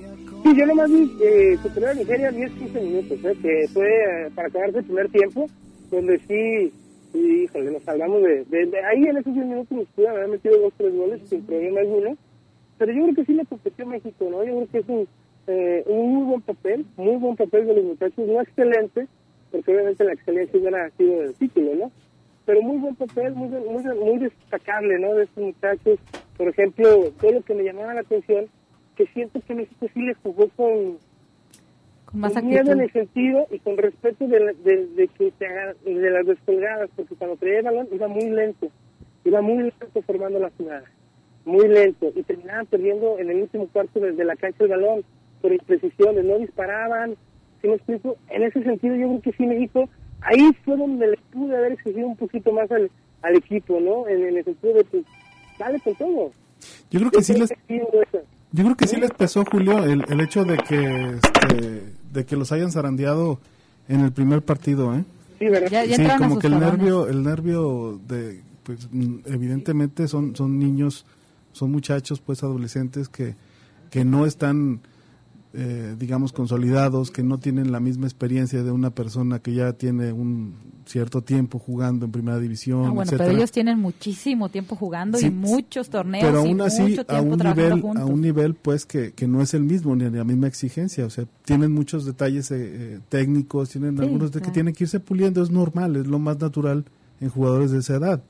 [0.45, 4.77] Sí, yo nomás vi eh, a Nigeria 10-15 minutos, eh, que fue eh, para acabarse
[4.77, 5.47] el primer tiempo,
[5.89, 6.71] donde sí,
[7.17, 8.45] híjole, nos salvamos de,
[8.86, 12.15] ahí en esos 10 minutos nos pudieron haber metido dos tres goles sin problema alguno,
[12.77, 14.43] pero yo creo que sí le competió México, ¿no?
[14.43, 15.08] Yo creo que es un,
[15.47, 19.08] eh, un muy buen papel, muy buen papel de los muchachos, no excelente,
[19.49, 21.91] porque obviamente la excelencia hubiera sido el título, ¿no?
[22.45, 25.15] Pero muy buen papel, muy, muy, muy destacable, ¿no?
[25.15, 25.97] De estos muchachos,
[26.38, 28.45] por ejemplo, todo lo que me llamaba la atención
[28.95, 30.97] que siento que México sí le jugó con,
[32.05, 35.34] con más miedo en el sentido y con respeto de, de, de que
[35.86, 38.69] de las descolgadas, porque cuando traía el balón iba muy lento,
[39.23, 40.86] iba muy lento formando la jugada,
[41.45, 45.03] muy lento, y terminaban perdiendo en el último cuarto desde la cancha el balón
[45.41, 47.15] por imprecisiones, no disparaban,
[47.62, 48.17] ¿sí me explico?
[48.29, 49.89] En ese sentido yo creo que sí México,
[50.21, 52.89] ahí fue donde le pude haber exigido un poquito más al,
[53.21, 54.08] al equipo, ¿no?
[54.08, 55.03] En, el sentido de que
[55.58, 56.31] sale con todo.
[56.89, 57.53] Yo creo que sí les...
[58.51, 62.36] Yo creo que sí les pesó, Julio, el, el hecho de que, este, de que
[62.36, 63.39] los hayan zarandeado
[63.88, 65.03] en el primer partido, ¿eh?
[65.39, 65.84] Sí, ¿verdad?
[65.86, 68.88] sí, como que el nervio, el nervio de, pues,
[69.25, 71.05] evidentemente son, son niños,
[71.51, 73.36] son muchachos, pues, adolescentes que,
[73.89, 74.81] que no están
[75.57, 80.11] eh, digamos, consolidados, que no tienen la misma experiencia de una persona que ya tiene
[80.11, 82.85] un cierto tiempo jugando en primera división.
[82.85, 86.25] Ah, bueno, pero ellos tienen muchísimo tiempo jugando y muchos torneos.
[86.25, 89.41] Pero aún y así, mucho a un nivel, a un nivel, pues, que, que no
[89.41, 91.05] es el mismo ni la misma exigencia.
[91.05, 94.99] O sea, tienen muchos detalles eh, eh, técnicos, tienen algunos de que tienen que irse
[94.99, 96.85] puliendo, es normal, es lo más natural
[97.21, 98.23] en jugadores de esa edad.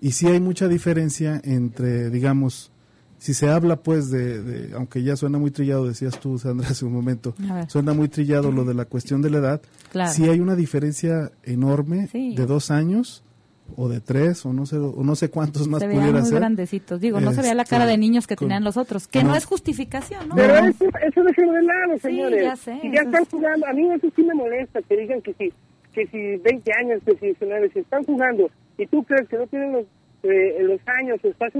[0.00, 2.71] Y sí hay mucha diferencia entre, digamos,
[3.22, 6.92] si se habla pues de, aunque ya suena muy trillado, decías tú, Sandra, hace un
[6.92, 7.36] momento,
[7.68, 9.62] suena muy trillado lo de la cuestión de la edad,
[10.08, 13.22] sí hay una diferencia enorme de dos años
[13.76, 17.00] o de tres o no sé o no sé cuántos más se pudiera muy grandecitos.
[17.00, 19.36] Digo no se veía la cara de este, niños que tenían los otros que no,
[19.36, 20.34] es justificación ¿no?
[20.34, 22.40] pero eso, eso déjenlo de lado señores.
[22.40, 23.66] sí, ya sé, y ya están jugando.
[23.68, 25.52] A mí eso sí me molesta que digan que si
[25.92, 29.46] que si 20 años que si 19 si están jugando y tú crees que no
[29.46, 29.86] tienen los
[30.24, 31.52] eh, los años estás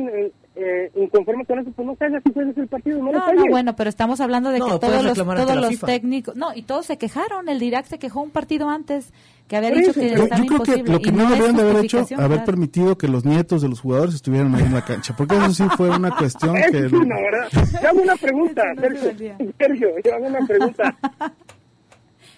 [0.54, 2.98] eh, inconforme con eso, pues no sabes si puedes el partido.
[2.98, 6.54] No, no, no, bueno, pero estamos hablando de que todos los, todos los técnicos, no,
[6.54, 7.48] y todos se quejaron.
[7.48, 9.12] El Dirac se quejó un partido antes
[9.48, 12.06] que había dicho que yo, yo creo que lo que no, deberían de haber hecho,
[12.18, 15.52] haber permitido que los nietos de los jugadores estuvieran ahí en la cancha, porque eso
[15.52, 16.88] sí fue una cuestión que...
[16.88, 17.48] Sí, no, ¿verdad?
[17.82, 19.10] Yo hago una pregunta, Sergio,
[19.58, 20.96] Sergio, yo hago una pregunta.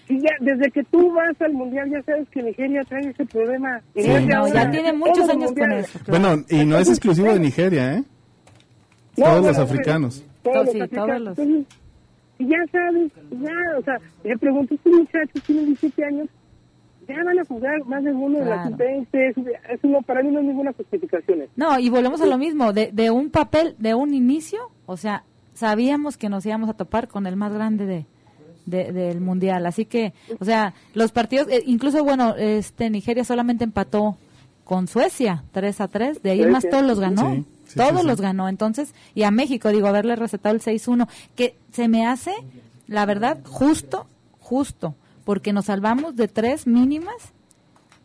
[0.09, 3.81] Y ya, desde que tú vas al mundial ya sabes que Nigeria trae ese problema.
[3.95, 5.99] Y no, ya tiene muchos años con eso.
[6.07, 8.05] Bueno, y no es exclusivo de Nigeria, ¿eh?
[9.17, 10.25] todos los africanos.
[10.43, 11.39] Todos, sí, todos los...
[12.37, 16.29] Y ya sabes, ya, o sea, yo pregunto, estos muchachos tienen 17 años,
[17.07, 20.41] ya van a jugar más de uno de las 20, eso no, para mí no
[20.41, 21.45] es ninguna justificación.
[21.55, 25.25] No, y volvemos a lo mismo, de, de un papel, de un inicio, o sea,
[25.53, 28.07] sabíamos que nos íbamos a topar con el más grande de,
[28.67, 29.67] del mundial.
[29.67, 34.17] Así que, o sea, los partidos, eh, incluso bueno, este Nigeria solamente empató
[34.65, 37.45] con Suecia, 3 a 3, de ahí más todos los ganó.
[37.77, 38.49] todos los ganó.
[38.49, 42.33] Entonces, y a México, digo, haberle recetado el 6-1, que se me hace,
[42.87, 44.07] la verdad, justo,
[44.41, 47.33] justo, porque nos salvamos de tres mínimas,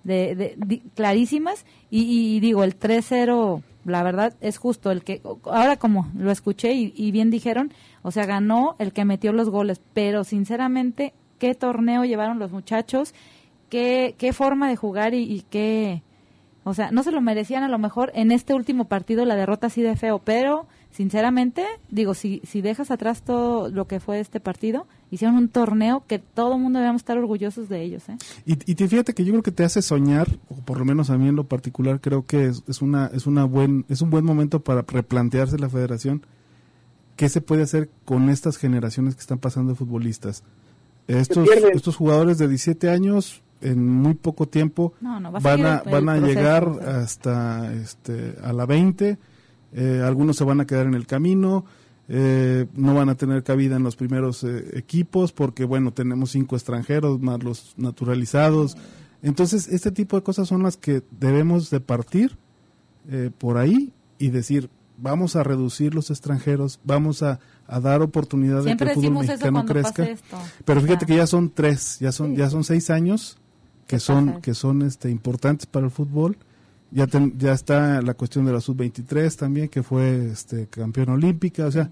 [0.03, 0.57] de,
[0.95, 6.73] clarísimas, y, digo, el 3-0, la verdad, es justo el que, ahora como lo escuché
[6.73, 11.55] y, y bien dijeron, o sea, ganó el que metió los goles, pero sinceramente, qué
[11.55, 13.13] torneo llevaron los muchachos,
[13.69, 16.03] qué, qué forma de jugar y, qué...
[16.65, 19.67] O sea, no se lo merecían a lo mejor en este último partido la derrota
[19.67, 24.39] así de feo, pero sinceramente, digo, si, si dejas atrás todo lo que fue este
[24.39, 28.07] partido, hicieron un torneo que todo el mundo debemos estar orgullosos de ellos.
[28.09, 28.17] ¿eh?
[28.45, 31.09] Y, y te fíjate que yo creo que te hace soñar, o por lo menos
[31.09, 34.09] a mí en lo particular, creo que es, es, una, es, una buen, es un
[34.09, 36.23] buen momento para replantearse la federación
[37.19, 40.41] qué se puede hacer con estas generaciones que están pasando de futbolistas.
[41.05, 46.65] Estos, estos jugadores de 17 años en muy poco tiempo van a, van a llegar
[46.87, 49.17] hasta este, a la 20,
[49.73, 51.65] eh, algunos se van a quedar en el camino,
[52.07, 56.55] eh, no van a tener cabida en los primeros eh, equipos porque, bueno, tenemos cinco
[56.55, 58.77] extranjeros más los naturalizados.
[59.21, 62.37] Entonces, este tipo de cosas son las que debemos de partir
[63.39, 64.69] por ahí y decir,
[65.01, 67.39] vamos a reducir los extranjeros, vamos a,
[67.81, 70.07] dar oportunidad de que el fútbol mexicano crezca.
[70.65, 73.37] Pero fíjate que ya son tres, ya son, ya son seis años
[73.87, 76.37] que son, que son este, importantes para el fútbol.
[76.91, 77.05] Ya,
[77.37, 81.67] ya está la cuestión de la sub-23 también, que fue este, campeón olímpica.
[81.67, 81.91] O sea,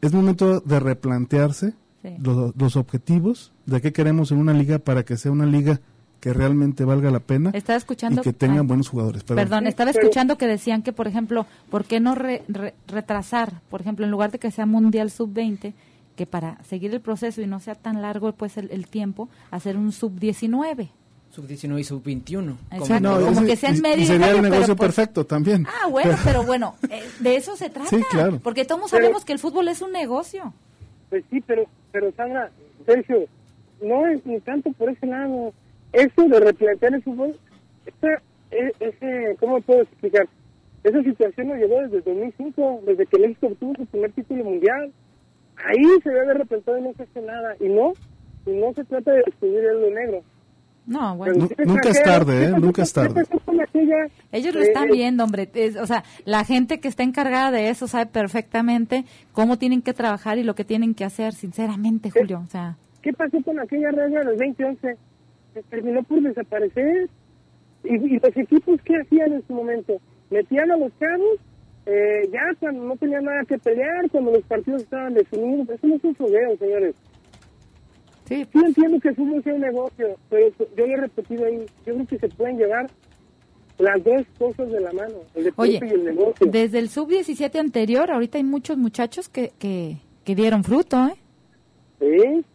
[0.00, 1.74] es momento de replantearse
[2.18, 5.80] los, los objetivos de qué queremos en una liga para que sea una liga
[6.20, 9.22] que realmente valga la pena estaba escuchando, y que tengan buenos jugadores.
[9.24, 9.66] Perdón.
[9.66, 12.16] estaba escuchando que decían que, por ejemplo, ¿por qué no
[12.86, 15.74] retrasar, por ejemplo, en lugar de que sea Mundial Sub-20,
[16.16, 19.92] que para seguir el proceso y no sea tan largo pues el, tiempo, hacer un
[19.92, 20.88] Sub-19?
[21.30, 22.56] Sub-19 y Sub-21.
[22.78, 24.06] Como, como que sean medio.
[24.06, 25.66] sería el negocio pues perfecto también.
[25.66, 27.90] Ah, bueno, pero bueno, eh, de eso se trata.
[27.90, 28.40] Sí, claro.
[28.42, 30.52] Porque todos sabemos que el fútbol es un negocio.
[31.10, 32.50] Pues sí, pero, pero Sandra,
[32.86, 33.26] Sergio,
[33.82, 35.52] no es ni tanto por ese lado
[35.92, 37.36] eso de replantear el fútbol,
[37.86, 40.28] esa, e, ese, ¿cómo puedo explicar?
[40.84, 44.92] Esa situación nos llevó desde 2005, desde que México obtuvo su primer título mundial.
[45.56, 47.56] Ahí se debe replantear y no se hace nada.
[47.60, 47.92] Y no,
[48.46, 50.22] y no se trata de descubrir el lo negro.
[50.86, 51.48] No, bueno.
[51.66, 52.50] nunca es tarde, ¿eh?
[52.50, 53.22] Nunca es tarde.
[54.32, 55.50] Ellos lo están viendo, hombre.
[55.80, 60.38] o sea, la gente que está encargada de eso sabe perfectamente cómo tienen que trabajar
[60.38, 62.42] y lo que tienen que hacer, sinceramente, Julio.
[62.46, 62.76] O sea.
[63.02, 64.96] ¿Qué pasó con aquella regla del 2011?
[65.62, 67.08] Terminó por desaparecer.
[67.84, 70.00] Y, los equipos, ¿qué hacían en su momento?
[70.30, 71.38] Metían a los cabos,
[71.86, 75.68] eh, ya cuando no tenían nada que pelear, cuando los partidos estaban definidos.
[75.70, 76.94] Eso no es un fogueo, señores.
[78.26, 78.46] Sí.
[78.52, 81.64] sí entiendo que es un negocio, pero yo lo he repetido ahí.
[81.86, 82.90] Yo creo que se pueden llevar
[83.78, 86.46] las dos cosas de la mano, el deporte y el negocio.
[86.46, 91.14] Desde el sub-17 anterior, ahorita hay muchos muchachos que, que, que dieron fruto, ¿eh?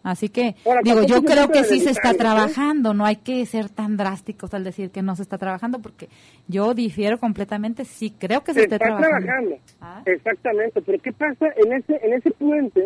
[0.03, 3.97] Así que, digo, yo creo que sí se está trabajando, no hay que ser tan
[3.97, 6.09] drásticos al decir que no se está trabajando, porque
[6.47, 9.57] yo difiero completamente, sí creo que se, se está, trabajando.
[9.81, 10.01] Ah.
[10.05, 12.83] Exactamente, pero ¿qué pasa en ese en ese puente?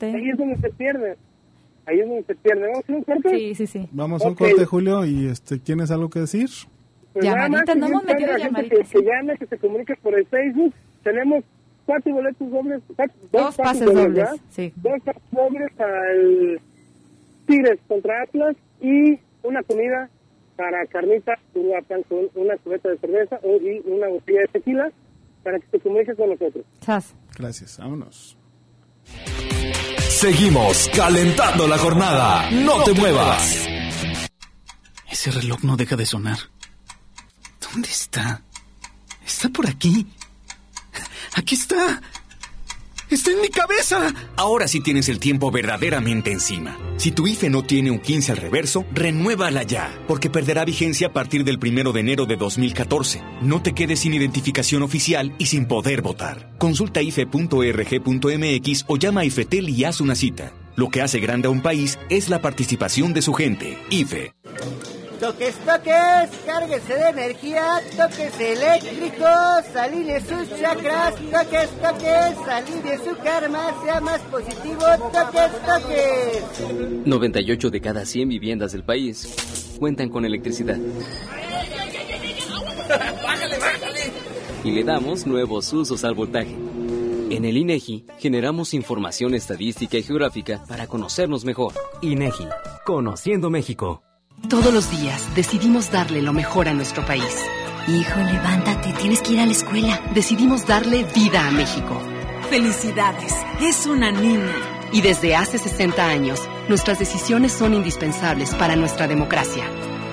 [0.00, 1.16] Ahí es donde se pierde.
[1.86, 2.66] Ahí es donde se pierde.
[2.68, 3.30] ¿Vamos a un corte?
[3.30, 3.88] Sí, sí, sí.
[3.92, 6.48] Vamos a un corte, Julio, y este, ¿tienes algo que decir?
[7.12, 8.88] Pues llamaditas, no hemos metido llamaditas.
[8.88, 10.74] Que, que llame, que se comunique por el Facebook.
[11.02, 11.44] Tenemos
[11.90, 12.82] cuatro boletos dobles,
[13.32, 14.72] dos, pases, dobles, sí.
[14.76, 16.60] dos pases dobles el
[17.48, 20.08] Tigres contra Atlas y una comida
[20.56, 24.92] para Carnita Uruapan con una cubeta de cerveza y una botella de tequila
[25.42, 26.64] para que se comunique con nosotros.
[26.80, 27.12] Chas.
[27.36, 28.36] Gracias, vámonos.
[29.98, 32.50] Seguimos calentando la jornada.
[32.52, 33.66] No te muevas.
[35.10, 36.38] Ese reloj no deja de sonar.
[37.72, 38.42] ¿Dónde está?
[39.26, 40.06] ¿Está por aquí?
[41.34, 42.00] Aquí está.
[43.10, 44.14] ¡Está en mi cabeza!
[44.36, 46.78] Ahora sí tienes el tiempo verdaderamente encima.
[46.96, 51.12] Si tu IFE no tiene un 15 al reverso, renuévala ya, porque perderá vigencia a
[51.12, 53.20] partir del 1 de enero de 2014.
[53.42, 56.52] No te quedes sin identificación oficial y sin poder votar.
[56.58, 60.52] Consulta ife.rg.mx o llama a IFETEL y haz una cita.
[60.76, 63.76] Lo que hace grande a un país es la participación de su gente.
[63.90, 64.32] IFE.
[65.20, 67.62] Toques, toques, cárguese de energía,
[67.94, 74.80] toques eléctricos, alinee sus chakras, toques, toques, alinee su karma, sea más positivo,
[75.12, 77.06] toques, toques.
[77.06, 80.78] 98 de cada 100 viviendas del país cuentan con electricidad.
[82.88, 84.00] ¡Bájale, bájale!
[84.64, 86.56] Y le damos nuevos usos al voltaje.
[87.30, 91.74] En el INEGI generamos información estadística y geográfica para conocernos mejor.
[92.00, 92.46] INEGI,
[92.84, 94.02] conociendo México.
[94.48, 97.36] Todos los días decidimos darle lo mejor a nuestro país.
[97.88, 100.00] Hijo, levántate, tienes que ir a la escuela.
[100.14, 102.00] Decidimos darle vida a México.
[102.48, 104.52] Felicidades, es una niña.
[104.92, 109.64] Y desde hace 60 años, nuestras decisiones son indispensables para nuestra democracia.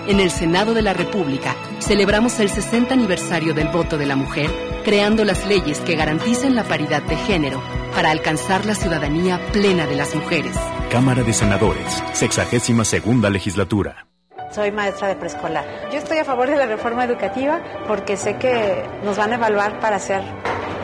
[0.08, 4.52] En el Senado de la República celebramos el 60 aniversario del voto de la mujer,
[4.86, 7.62] creando las leyes que garanticen la paridad de género
[7.94, 10.56] para alcanzar la ciudadanía plena de las mujeres.
[10.92, 14.07] Cámara de Senadores, 62 segunda legislatura.
[14.52, 15.66] Soy maestra de preescolar.
[15.92, 19.80] Yo estoy a favor de la reforma educativa porque sé que nos van a evaluar
[19.80, 20.22] para ser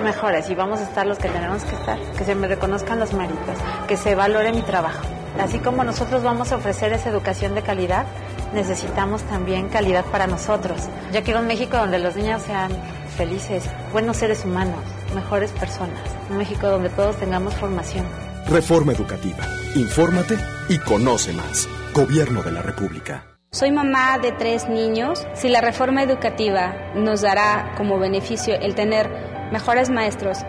[0.04, 1.98] mejores y vamos a estar los que tenemos que estar.
[2.18, 3.58] Que se me reconozcan los méritos,
[3.88, 5.02] que se valore mi trabajo.
[5.40, 8.06] Así como nosotros vamos a ofrecer esa educación de calidad,
[8.54, 10.82] necesitamos también calidad para nosotros.
[11.12, 12.72] Yo quiero un México donde los niños sean
[13.18, 14.80] felices, buenos seres humanos,
[15.16, 16.00] mejores personas.
[16.30, 18.06] Un México donde todos tengamos formación.
[18.48, 19.48] Reforma educativa.
[19.76, 20.38] Infórmate
[20.70, 21.68] y conoce más.
[21.94, 23.33] Gobierno de la República.
[23.54, 25.28] Soy mamá de tres niños.
[25.36, 29.08] Si la reforma educativa nos dará como beneficio el tener
[29.52, 30.40] mejores maestros,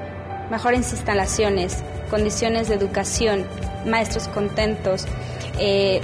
[0.51, 3.45] mejores instalaciones, condiciones de educación,
[3.85, 5.05] maestros contentos,
[5.59, 6.01] eh,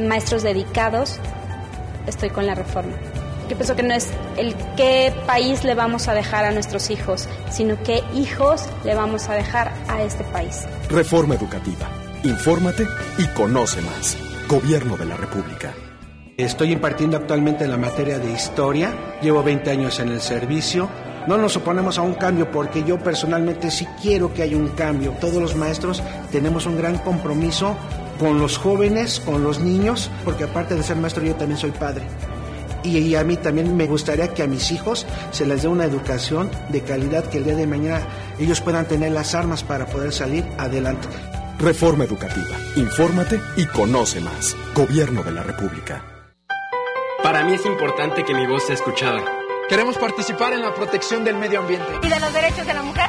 [0.00, 1.20] maestros dedicados,
[2.08, 2.96] estoy con la reforma.
[3.48, 7.28] Yo pienso que no es el qué país le vamos a dejar a nuestros hijos,
[7.48, 10.64] sino qué hijos le vamos a dejar a este país.
[10.90, 11.88] Reforma educativa.
[12.24, 14.18] Infórmate y conoce más.
[14.48, 15.72] Gobierno de la República.
[16.36, 18.92] Estoy impartiendo actualmente la materia de historia.
[19.22, 20.88] Llevo 20 años en el servicio.
[21.28, 25.12] No nos oponemos a un cambio porque yo personalmente sí quiero que haya un cambio.
[25.20, 27.76] Todos los maestros tenemos un gran compromiso
[28.18, 32.02] con los jóvenes, con los niños, porque aparte de ser maestro yo también soy padre.
[32.82, 36.50] Y, a mí también me gustaría que a mis hijos se les dé una educación
[36.68, 38.02] de calidad que el día de mañana
[38.40, 41.08] ellos puedan tener las armas para poder salir adelante.
[41.60, 42.58] Reforma educativa.
[42.76, 44.54] Infórmate y conoce más.
[44.74, 46.13] Gobierno de la República.
[47.24, 49.24] Para mí es importante que mi voz sea escuchada.
[49.70, 51.86] Queremos participar en la protección del medio ambiente.
[52.02, 53.08] ¿Y de los derechos de la mujer?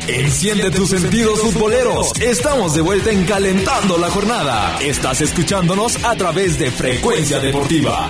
[0.07, 2.19] Enciende tus sentidos futboleros.
[2.21, 4.79] Estamos de vuelta en Calentando la Jornada.
[4.81, 8.09] Estás escuchándonos a través de Frecuencia Deportiva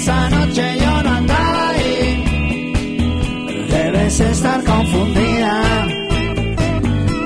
[0.00, 2.24] Esa noche yo no andaba ahí.
[3.68, 5.62] Debes estar confundida.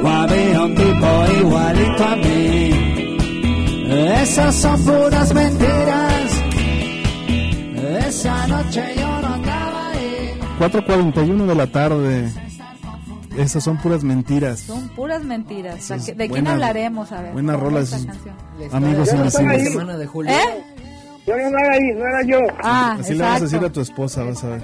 [0.02, 1.06] O había un tipo
[1.38, 2.70] igualito a mí.
[4.20, 6.42] Esas son puras mentiras.
[8.08, 10.40] Esa noche yo no andaba ahí.
[10.58, 12.32] 4.41 de la tarde.
[13.38, 14.58] Esas son puras mentiras.
[14.58, 15.88] Son puras mentiras.
[16.16, 17.12] ¿De quién hablaremos?
[17.12, 17.34] A ver.
[17.34, 18.04] Buenas rolas,
[18.72, 19.70] amigos invisibles.
[19.70, 20.32] semana de julio.
[20.32, 20.73] ¿Eh?
[21.26, 22.38] Yo no era ahí, no era yo.
[22.62, 24.62] Ah, Así le vas a decir a tu esposa, vas a ver.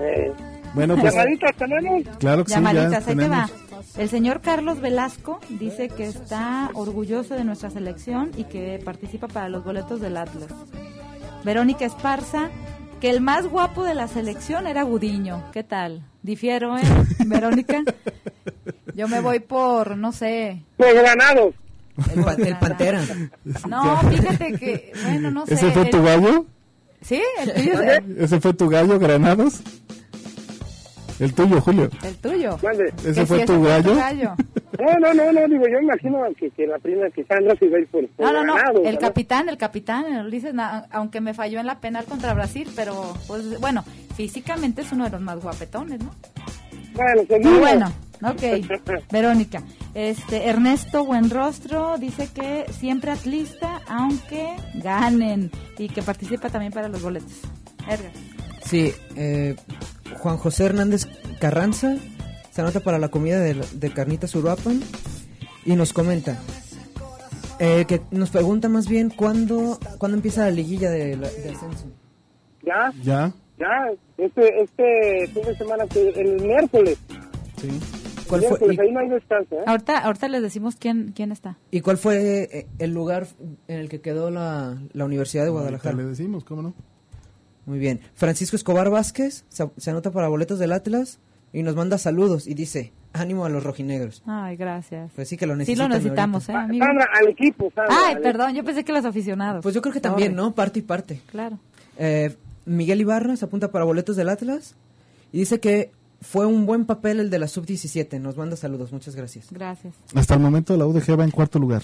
[0.00, 0.32] Eh.
[0.74, 1.14] Bueno, pues.
[1.14, 2.02] ¿Llamaditas tenemos?
[2.18, 3.50] Claro que Llamaditas, sí, ya va.
[3.96, 9.48] El señor Carlos Velasco dice que está orgulloso de nuestra selección y que participa para
[9.48, 10.48] los boletos del Atlas.
[11.44, 12.50] Verónica Esparza
[13.00, 15.50] que el más guapo de la selección era Gudiño.
[15.52, 16.02] ¿Qué tal?
[16.22, 16.82] Difiero, ¿eh,
[17.26, 17.82] Verónica?
[18.94, 20.62] Yo me voy por, no sé.
[20.76, 21.54] Por Granados.
[22.14, 23.02] El, Pantera.
[23.68, 25.54] No, fíjate que, bueno, no sé.
[25.54, 26.46] ¿Ese fue tu gallo?
[27.00, 27.80] Sí, el tuyo.
[28.18, 29.62] ¿Ese fue tu gallo, Granados?
[31.18, 31.88] El tuyo, Julio.
[32.04, 32.58] El tuyo.
[33.04, 33.94] ¿Ese fue tu gallo?
[33.94, 37.78] No, no, no, no, digo, yo imagino que, que la prima que Sandra se va
[37.78, 40.54] a ir por, No, no, no, el capitán, el capitán, Ulises,
[40.90, 43.84] aunque me falló en la penal contra Brasil, pero, pues, bueno,
[44.14, 46.10] físicamente es uno de los más guapetones, ¿no?
[46.94, 47.92] Bueno, Muy bueno,
[48.22, 49.10] ok.
[49.10, 49.62] Verónica,
[49.94, 57.02] este, Ernesto Buenrostro dice que siempre atlista aunque ganen y que participa también para los
[57.02, 57.32] boletos.
[57.88, 58.12] Edgar.
[58.64, 59.56] Sí, eh,
[60.18, 61.06] Juan José Hernández
[61.40, 61.96] Carranza
[62.50, 64.80] se anota para la comida de, de carnitas Uruapan
[65.64, 66.38] y nos comenta
[67.58, 71.86] eh, que nos pregunta más bien cuándo, cuándo empieza la liguilla de, ascenso.
[72.62, 72.92] Ya.
[73.02, 73.32] Ya.
[73.58, 76.98] Ya, este, este fin de semana, el miércoles.
[77.56, 77.70] Sí.
[78.28, 78.58] ¿Cuál fue?
[78.80, 79.64] ahí no hay descanso, ¿eh?
[79.66, 81.56] Ahorita, ahorita les decimos quién, quién está.
[81.70, 83.26] ¿Y cuál fue eh, el lugar
[83.68, 85.96] en el que quedó la, la Universidad de Guadalajara?
[85.96, 86.74] le decimos, ¿cómo no?
[87.66, 88.00] Muy bien.
[88.14, 91.18] Francisco Escobar Vázquez se, anota para boletos del Atlas
[91.52, 94.22] y nos manda saludos y dice, ánimo a los rojinegros.
[94.24, 95.10] Ay, gracias.
[95.14, 95.86] Pues sí que lo necesitamos.
[95.86, 96.86] Sí lo necesitamos, ¿eh, amigo?
[96.86, 99.62] al equipo, Ay, perdón, yo pensé que los aficionados.
[99.62, 100.54] Pues yo creo que también, ¿no?
[100.54, 101.20] Parte y parte.
[101.26, 101.58] Claro.
[101.98, 104.76] Eh, Miguel Ibarra se apunta para boletos del Atlas
[105.32, 105.90] y dice que
[106.20, 108.20] fue un buen papel el de la sub-17.
[108.20, 109.48] Nos manda saludos, muchas gracias.
[109.50, 109.94] Gracias.
[110.14, 111.82] Hasta el momento la UDG va en cuarto lugar.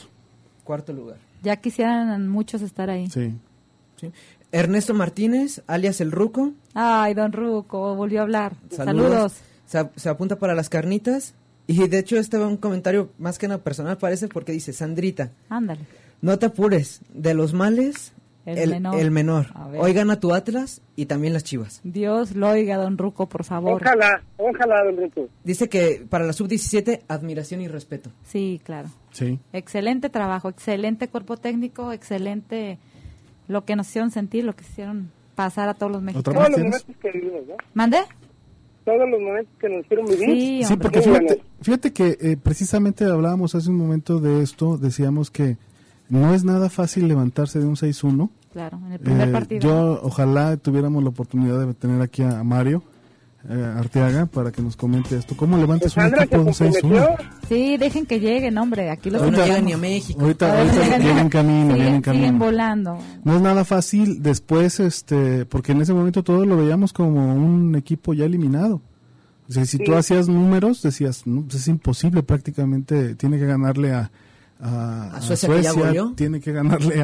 [0.64, 1.18] Cuarto lugar.
[1.42, 3.08] Ya quisieran muchos estar ahí.
[3.10, 3.34] Sí.
[4.50, 6.52] Ernesto Martínez, alias El Ruco.
[6.74, 8.54] Ay, don Ruco, volvió a hablar.
[8.70, 9.34] Saludos.
[9.66, 11.34] Se, apunta para las carnitas.
[11.66, 15.30] Y de hecho este va un comentario más que nada personal parece porque dice, Sandrita.
[15.48, 15.80] Ándale.
[16.20, 18.12] No te apures, de los males
[18.44, 18.98] el, menor.
[18.98, 19.46] El menor.
[19.78, 21.80] Oigan a tu Atlas y también las chivas.
[21.84, 23.80] Dios lo oiga, don Ruco, por favor.
[23.82, 25.28] Ojalá, ojalá, don Ruco.
[25.44, 28.10] Dice que para la sub-17, admiración y respeto.
[28.24, 28.88] Sí, claro.
[29.12, 29.38] Sí.
[29.52, 32.78] Excelente trabajo, excelente cuerpo técnico, excelente
[33.48, 36.34] lo que nos hicieron sentir, lo que hicieron pasar a todos los mexicanos.
[36.34, 37.54] Todos los momentos que vivimos, ¿no?
[37.74, 37.98] ¿Mande?
[38.84, 40.66] Todos los momentos que nos hicieron vivir.
[40.66, 45.56] Sí, porque fíjate, fíjate que eh, precisamente hablábamos hace un momento de esto, decíamos que
[46.08, 48.30] no es nada fácil levantarse de un 6-1.
[48.52, 49.60] Claro, en el primer eh, partido.
[49.60, 52.82] Yo ojalá tuviéramos la oportunidad de tener aquí a, Mario.
[53.48, 55.36] Eh, Arteaga para que nos comente esto.
[55.36, 57.16] ¿Cómo levantas un equipo de un 6-1?
[57.48, 58.90] Sí, dejen que lleguen, hombre.
[58.90, 60.20] Aquí los no llegan ni a México.
[60.20, 62.24] Ahorita, ahorita vienen camino, vienen camino.
[62.24, 62.98] Siguen volando.
[63.24, 67.74] No es nada fácil después, este, porque en ese momento todos lo veíamos como un
[67.74, 68.80] equipo ya eliminado.
[69.48, 73.92] O sea, si tú hacías números, decías, no, pues es imposible prácticamente, tiene que ganarle
[73.92, 74.12] a,
[74.62, 75.72] a, Suecia,
[76.14, 77.02] tiene que ganarle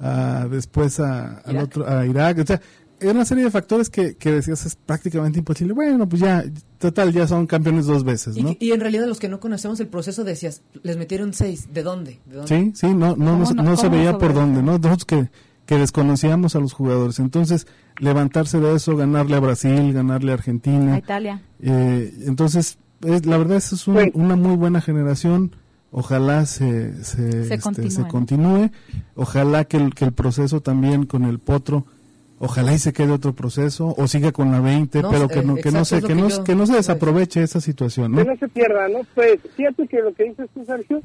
[0.00, 2.38] a, después a, al otro, a Irak.
[2.40, 2.60] O sea,
[3.00, 5.72] era una serie de factores que, que, decías es prácticamente imposible.
[5.72, 6.44] Bueno, pues ya,
[6.78, 8.56] total, ya son campeones dos veces, ¿no?
[8.58, 12.18] Y, en realidad los que no conocemos el proceso decías, les metieron seis, ¿de dónde?
[12.46, 14.78] Sí, sí, no, no, no, se veía por dónde, ¿no?
[14.78, 15.30] Nosotros que,
[15.66, 17.20] que desconocíamos a los jugadores.
[17.20, 17.68] Entonces,
[17.98, 20.94] levantarse de eso, ganarle a Brasil, ganarle a Argentina.
[20.94, 21.42] A Italia.
[21.60, 25.52] Eh, entonces, la verdad es, es una muy buena generación
[25.90, 28.70] ojalá se, se, se, este, continúe.
[29.14, 31.86] ojalá que el, que el proceso también con el potro,
[32.38, 35.70] ojalá y se quede otro proceso o siga con la 20, pero que no, que
[35.70, 38.18] no se, que, no, que no se desaproveche esa situación, ¿no?
[38.18, 39.00] Que no se pierda, ¿no?
[39.14, 41.02] Pues fíjate que lo que dices tú, Sergio,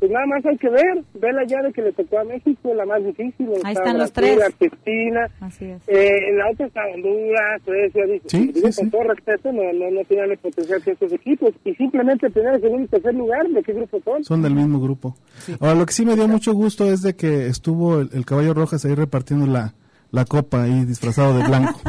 [0.00, 2.86] pues nada más hay que ver, ve la llave que le tocó a México, la
[2.86, 3.50] más difícil.
[3.62, 4.40] Ahí están los tres.
[4.40, 5.86] Argentina, Así es.
[5.86, 9.90] Eh, en la otra está Honduras, Suecia, dice, sí, sí, con todo respeto, no, no,
[9.90, 11.50] no tienen el potencial que estos equipos.
[11.66, 14.24] Y simplemente tener el segundo y tercer lugar, ¿de qué grupo son?
[14.24, 15.16] Son del mismo grupo.
[15.60, 18.86] Ahora, lo que sí me dio mucho gusto es de que estuvo el, caballo Rojas
[18.86, 19.74] ahí repartiendo la,
[20.10, 21.80] la copa ahí disfrazado de blanco.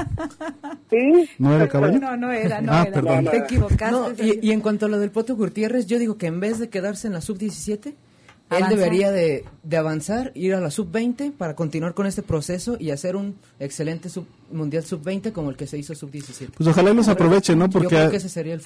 [0.90, 1.30] ¿Sí?
[1.38, 2.00] ¿No era caballo?
[2.00, 2.92] No, no era, no ah, era.
[2.92, 3.26] Perdón.
[3.26, 4.26] Te equivocaste.
[4.26, 6.70] y, y, en cuanto a lo del Poto Gutiérrez, yo digo que en vez de
[6.70, 7.94] quedarse en la sub-17,
[8.58, 9.46] él debería de,
[9.78, 14.26] avanzar, ir a la sub-20 para continuar con este proceso y hacer un excelente sub,
[14.52, 16.50] mundial sub-20 como el que se hizo sub-17.
[16.58, 17.70] Pues ojalá los aproveche, ¿no?
[17.70, 18.12] Porque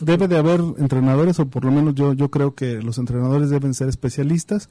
[0.01, 3.75] debe de haber entrenadores, o por lo menos yo, yo creo que los entrenadores deben
[3.75, 4.69] ser especialistas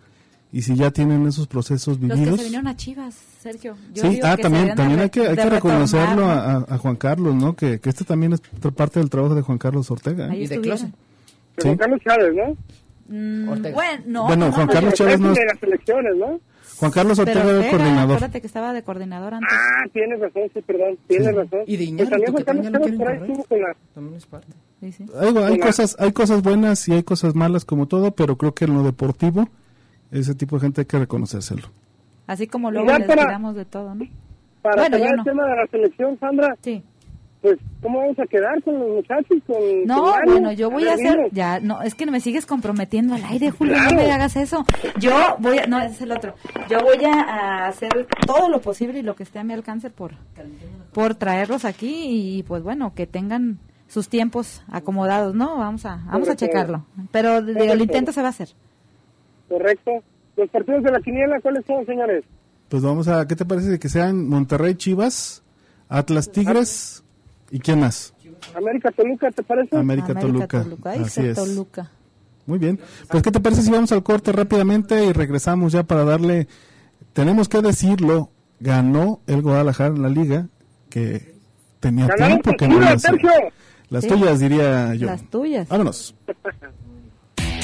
[0.53, 2.21] y si ya tienen esos procesos vividos.
[2.21, 3.77] Los que se vinieron a Chivas, Sergio.
[3.95, 7.57] sí, ah, también, también hay que, hay que reconocerlo a, Juan Carlos, ¿no?
[7.57, 10.33] Que, que este también es otra parte del trabajo de Juan Carlos Ortega.
[10.33, 10.43] ¿eh?
[10.43, 10.91] Y de Close.
[11.61, 12.57] Juan Carlos Chávez, ¿no?
[13.07, 15.35] Mm, bueno, no, bueno, Juan Carlos Chávez no.
[15.35, 16.41] De las elecciones, ¿no?
[16.79, 18.17] Juan Carlos Ortega, de coordinador.
[18.17, 19.51] Acuérdate que estaba de coordinador antes.
[19.53, 21.33] Ah, tienes razón, sí, perdón, tienes sí.
[21.35, 21.61] razón.
[21.67, 23.77] Y de Iñárritu, pues también Juan Carlos Chávez por ahí estuvo con la...
[23.95, 24.53] También es parte.
[24.81, 25.07] Sí, sí.
[25.19, 28.65] Hay, hay cosas, hay cosas buenas y hay cosas malas como todo, pero creo que
[28.65, 29.49] en lo deportivo,
[30.11, 31.69] ese tipo de gente hay que reconocérselo.
[32.27, 34.07] Así como luego les para, de todo, ¿no?
[34.63, 35.05] Para bueno, no.
[35.05, 36.57] el tema de la selección, Sandra.
[36.63, 36.83] Sí
[37.45, 39.37] pues, ¿cómo vamos a quedar con los muchachos?
[39.47, 43.23] Con, no, bueno, yo voy a hacer, ya, no, es que me sigues comprometiendo al
[43.23, 44.65] aire, Julio, no me hagas eso.
[44.99, 46.35] Yo voy a, no, ese es el otro.
[46.71, 50.13] Yo voy a hacer todo lo posible y lo que esté a mi alcance por,
[50.95, 55.59] por traerlos aquí y, pues bueno, que tengan sus tiempos acomodados, ¿no?
[55.59, 56.87] Vamos a, vamos a checarlo.
[57.13, 58.49] Pero el intento se va a hacer.
[59.55, 59.91] Correcto.
[60.37, 62.25] Los partidos de la quiniela, ¿cuáles son, señores?
[62.69, 65.45] Pues vamos a, ¿qué te parece de que sean Monterrey Chivas,
[65.89, 67.05] Atlas Tigres,
[67.51, 68.13] ¿Y quién más?
[68.57, 69.77] América Toluca, ¿te parece?
[69.77, 70.67] América, Toluca.
[71.01, 71.39] Así es.
[72.47, 72.81] Muy bien.
[73.09, 76.49] Pues, ¿qué te parece si vamos al corte rápidamente y regresamos ya para darle
[77.13, 80.49] tenemos que decirlo, ganó el Guadalajara en la liga,
[80.91, 81.37] que
[81.79, 82.81] tenía tiempo que no
[83.89, 85.07] Las tuyas, diría yo.
[85.07, 85.69] Las tuyas.
[85.69, 86.17] Vámonos.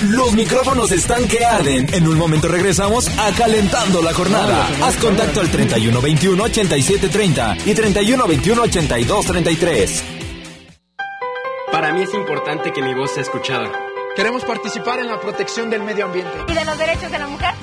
[0.09, 1.93] Los micrófonos están que arden.
[1.93, 4.67] En un momento regresamos a Calentando la Jornada.
[4.83, 10.05] Haz contacto al 3121 8730 y 3121 8233.
[11.71, 13.71] Para mí es importante que mi voz sea escuchada.
[14.17, 16.33] Queremos participar en la protección del medio ambiente.
[16.49, 17.55] ¿Y de los derechos de la mujer?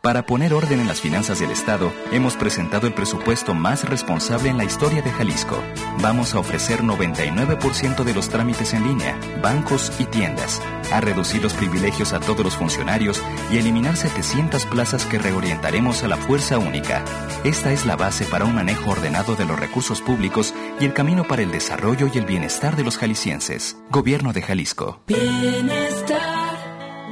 [0.02, 4.58] Para poner orden en las finanzas del Estado, hemos presentado el presupuesto más responsable en
[4.58, 5.62] la historia de Jalisco.
[6.02, 10.60] Vamos a ofrecer 99% de los trámites en línea, bancos y tiendas,
[10.92, 13.22] a reducir los privilegios a todos los funcionarios
[13.52, 17.06] y eliminar 700 plazas que reorientaremos a la fuerza única.
[17.44, 21.28] Esta es la base para un manejo ordenado de los recursos públicos y el camino
[21.28, 23.78] para el desarrollo y el bienestar de los jaliscienses.
[23.92, 25.04] Gobierno de Jalisco.
[25.06, 26.58] Bienestar,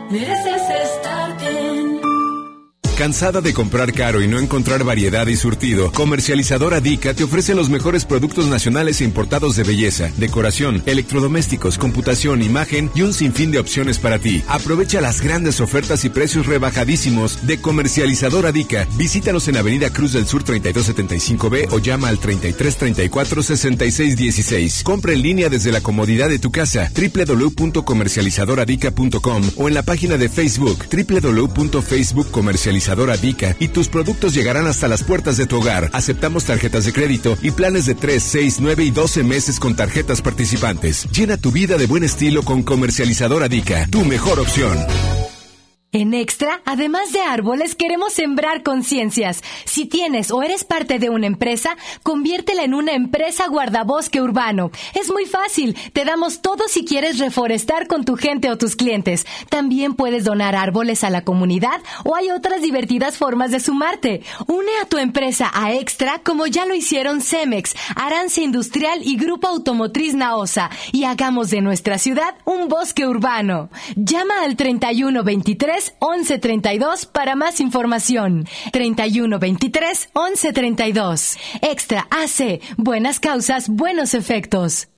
[0.10, 1.79] estar bien.
[3.00, 5.89] ¿Cansada de comprar caro y no encontrar variedad y surtido?
[5.93, 12.41] Comercializadora Dica te ofrece los mejores productos nacionales e importados de belleza, decoración, electrodomésticos, computación,
[12.41, 14.43] imagen y un sinfín de opciones para ti.
[14.50, 18.86] Aprovecha las grandes ofertas y precios rebajadísimos de Comercializadora Dica.
[18.97, 24.84] Visítanos en Avenida Cruz del Sur 3275B o llama al 3334 6616.
[24.84, 30.28] Compra en línea desde la comodidad de tu casa www.comercializadoradica.com o en la página de
[30.28, 32.89] Facebook www.facebookcomercializadora
[33.60, 35.90] y tus productos llegarán hasta las puertas de tu hogar.
[35.94, 40.22] Aceptamos tarjetas de crédito y planes de 3, 6, 9 y 12 meses con tarjetas
[40.22, 41.08] participantes.
[41.12, 44.78] Llena tu vida de buen estilo con Comercializadora Dica, tu mejor opción.
[45.92, 49.42] En Extra, además de árboles, queremos sembrar conciencias.
[49.66, 54.70] Si tienes o eres parte de una empresa, conviértela en una empresa guardabosque urbano.
[54.94, 55.76] Es muy fácil.
[55.92, 59.26] Te damos todo si quieres reforestar con tu gente o tus clientes.
[59.50, 64.22] También puedes donar árboles a la comunidad o hay otras divertidas formas de sumarte.
[64.46, 69.48] Une a tu empresa a Extra como ya lo hicieron Cemex, Arance Industrial y Grupo
[69.48, 73.72] Automotriz Naosa y hagamos de nuestra ciudad un bosque urbano.
[73.96, 78.48] Llama al 3123 1132 para más información.
[78.72, 81.38] 3123 1132.
[81.62, 82.62] Extra AC.
[82.78, 84.90] Buenas causas, buenos efectos.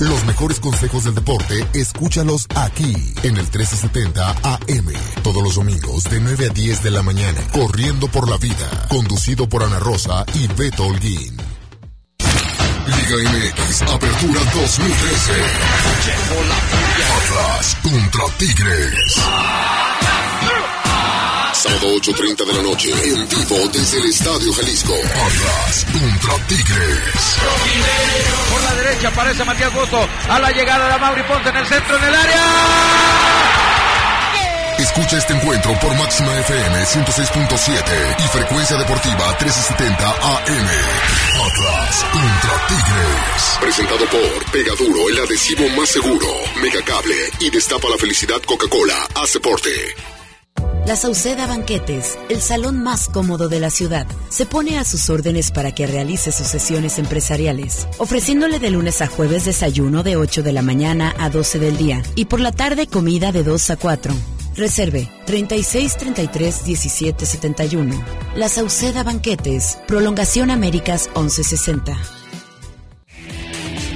[0.00, 4.92] Los mejores consejos del deporte, escúchalos aquí en el 1370 AM.
[5.22, 7.40] Todos los domingos de 9 a 10 de la mañana.
[7.52, 8.86] Corriendo por la vida.
[8.88, 11.43] Conducido por Ana Rosa y Beto Holguín.
[12.86, 15.32] Liga MX, Apertura 2013.
[17.16, 19.14] Atlas contra Tigres.
[21.54, 24.92] Sábado 8.30 de la noche, en vivo desde el Estadio Jalisco.
[24.94, 27.36] Atlas contra Tigres.
[28.50, 30.06] Por la derecha aparece Matías Bozo.
[30.28, 33.23] A la llegada de Mauri Ponce en el centro del área.
[34.78, 40.68] Escucha este encuentro por Máxima FM 106.7 y Frecuencia Deportiva 1370 AM.
[41.46, 43.58] Atlas contra Tigres.
[43.60, 46.26] Presentado por Pegaduro, el adhesivo más seguro.
[46.60, 49.06] Megacable y Destapa la Felicidad Coca-Cola.
[49.14, 49.70] Haz deporte.
[50.86, 55.50] La Sauceda Banquetes, el salón más cómodo de la ciudad, se pone a sus órdenes
[55.50, 60.52] para que realice sus sesiones empresariales, ofreciéndole de lunes a jueves desayuno de 8 de
[60.52, 64.14] la mañana a 12 del día y por la tarde comida de 2 a 4.
[64.56, 68.04] Reserve 36 33 17 71.
[68.36, 71.96] La Sauceda Banquetes, Prolongación Américas 1160.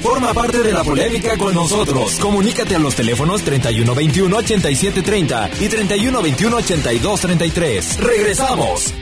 [0.02, 2.18] Forma parte de la polémica con nosotros.
[2.20, 7.98] Comunícate a los teléfonos 3121 8730 y 3121 8233.
[7.98, 8.94] Regresamos.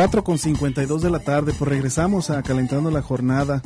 [0.00, 3.60] 4 con 52 de la tarde, pues regresamos a calentando la jornada.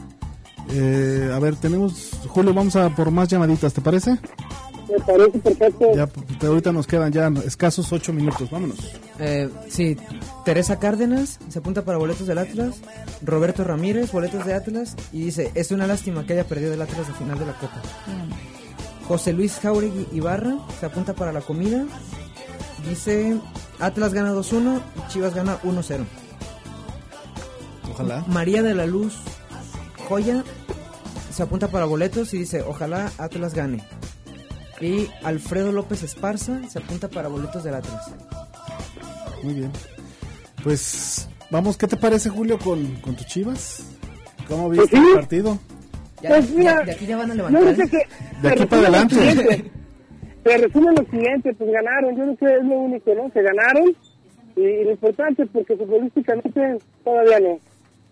[0.68, 4.18] Eh, a ver, tenemos, Julio, vamos a por más llamaditas, ¿te parece?
[4.90, 5.94] Me parece perfecto.
[5.94, 8.78] Ya, pues, ahorita nos quedan ya escasos 8 minutos, vámonos.
[9.20, 9.96] Eh, sí,
[10.44, 12.80] Teresa Cárdenas se apunta para boletos del Atlas,
[13.22, 17.06] Roberto Ramírez, boletos de Atlas, y dice, es una lástima que haya perdido el Atlas
[17.06, 17.80] al final de la Copa.
[18.08, 19.06] Mm.
[19.06, 21.84] José Luis Jauregui Ibarra se apunta para la comida,
[22.88, 23.38] dice,
[23.78, 26.04] Atlas gana 2-1 y Chivas gana 1-0.
[27.94, 28.24] Ojalá.
[28.26, 29.16] María de la Luz
[30.08, 30.44] Joya
[31.30, 33.82] se apunta para boletos y dice, ojalá Atlas gane.
[34.80, 38.12] Y Alfredo López Esparza se apunta para boletos del Atlas.
[39.42, 39.70] Muy bien.
[40.62, 43.84] Pues vamos, ¿qué te parece Julio con, con tus chivas?
[44.48, 45.58] ¿Cómo viste pues el partido?
[46.26, 47.76] pues mira, de aquí ya van a levantar.
[47.76, 49.70] de aquí para adelante.
[50.44, 53.30] Se resume lo siguiente, pues ganaron, yo no sé, es lo único, ¿no?
[53.32, 53.96] Se ganaron
[54.56, 57.58] y, lo importante porque futbolísticamente todavía no.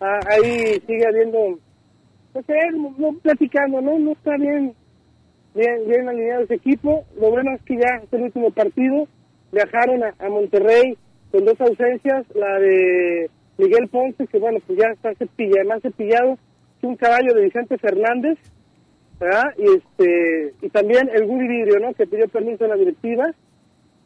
[0.05, 1.61] Ah, ahí sigue habiendo,
[2.33, 2.45] pues
[2.99, 4.01] no, platicando, ¿no?
[4.01, 4.75] No está bien,
[5.55, 7.05] bien, bien alineado ese equipo.
[7.21, 9.07] Lo bueno es que ya es el último partido.
[9.53, 10.99] Viajaron a, Monterrey
[11.31, 16.33] con dos ausencias, la de Miguel Ponce, que bueno, pues ya está cepillado, más cepillado,
[16.33, 18.39] es un caballo de Vicente Fernández,
[19.57, 21.95] y este y también el Woody Vidrio, ¿no?
[21.95, 23.33] Que pidió permiso a la directiva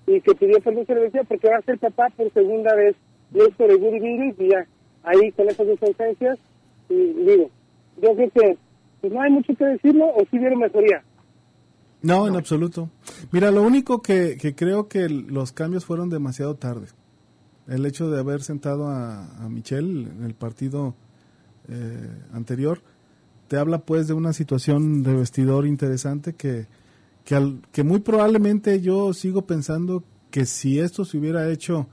[0.07, 2.97] y que pidió permiso a la directiva porque va a ser papá por segunda vez
[3.33, 4.67] Néstor el Woody Vidrio y ya
[5.07, 6.39] ahí con esas dos ausencias
[6.91, 7.51] y digo,
[8.03, 8.59] yo creo que
[9.01, 11.03] pues no hay mucho que decirlo o si vieron mejoría.
[12.03, 12.91] No, en absoluto.
[13.33, 16.89] Mira, lo único que, que creo que los cambios fueron demasiado tarde.
[17.67, 20.95] El hecho de haber sentado a, a Michelle en el partido
[21.69, 22.81] eh, anterior,
[23.49, 26.67] te habla pues de una situación de vestidor interesante que,
[27.25, 31.89] que, que muy probablemente yo sigo pensando que si esto se hubiera hecho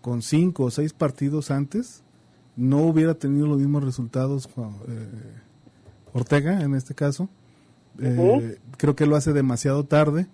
[0.00, 2.04] con cinco o seis partidos antes,
[2.58, 4.48] no hubiera tenido los mismos resultados
[4.88, 5.08] eh,
[6.12, 7.28] Ortega en este caso.
[8.00, 10.26] Eh, creo que lo hace demasiado tarde.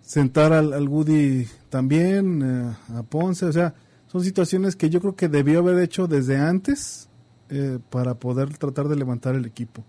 [0.00, 3.74] Sentar al, al Woody también, eh, a Ponce, o sea,
[4.06, 7.08] son situaciones que yo creo que debió haber hecho desde antes
[7.50, 9.84] eh, para poder tratar de levantar el equipo.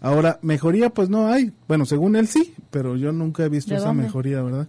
[0.00, 1.52] Ahora, mejoría pues no hay.
[1.66, 4.68] Bueno, según él sí, pero yo nunca he visto esa mejoría, ¿verdad?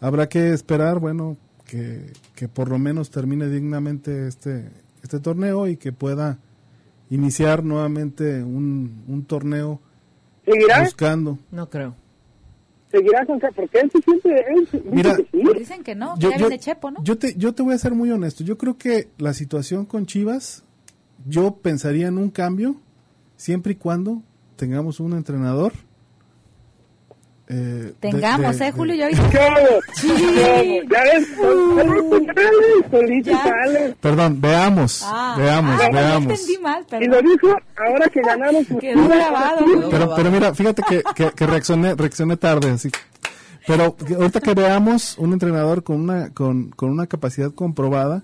[0.00, 4.70] Habrá que esperar, bueno, que, que por lo menos termine dignamente este,
[5.02, 6.38] este torneo y que pueda
[7.10, 9.80] iniciar nuevamente un, un torneo
[10.44, 10.82] ¿Seguirá?
[10.82, 11.38] buscando.
[11.50, 11.94] No creo.
[12.90, 14.84] ¿Seguirá con Porque él se siente...
[14.90, 15.16] Mira,
[15.56, 17.02] dicen que no, que yo, Chepo, ¿no?
[17.02, 18.44] Yo te, yo te voy a ser muy honesto.
[18.44, 20.62] Yo creo que la situación con Chivas
[21.26, 22.76] yo pensaría en un cambio
[23.36, 24.22] siempre y cuando
[24.56, 25.72] tengamos un entrenador.
[27.54, 28.94] Eh, tengamos, ¿eh, Julio?
[28.94, 29.28] ¿Ya viste?
[34.00, 36.48] Perdón, veamos, ah, veamos, ah, veamos.
[36.98, 38.66] Y lo dijo ahora que ganamos.
[38.80, 39.66] Quedó grabado.
[39.90, 41.02] Pero, pero mira, fíjate que,
[41.34, 42.90] que, reaccioné, reaccioné tarde, así.
[43.66, 48.22] Pero ahorita que veamos un entrenador con una, con, con una capacidad comprobada,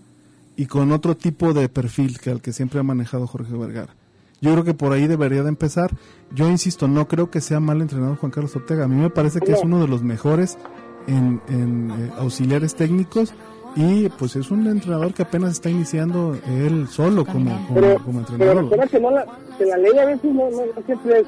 [0.57, 3.95] y con otro tipo de perfil que al que siempre ha manejado Jorge Vergara.
[4.41, 5.91] Yo creo que por ahí debería de empezar.
[6.33, 8.85] Yo insisto, no creo que sea mal entrenado Juan Carlos Ortega.
[8.85, 10.59] A mí me parece que es uno de los mejores
[11.07, 13.35] en, eh, auxiliares técnicos
[13.75, 17.67] y pues es un entrenador que apenas está iniciando él solo como,
[18.05, 18.69] como, entrenador.
[18.69, 19.27] Pero que, no la,
[19.57, 20.49] que la ley a veces no,
[20.85, 21.25] siempre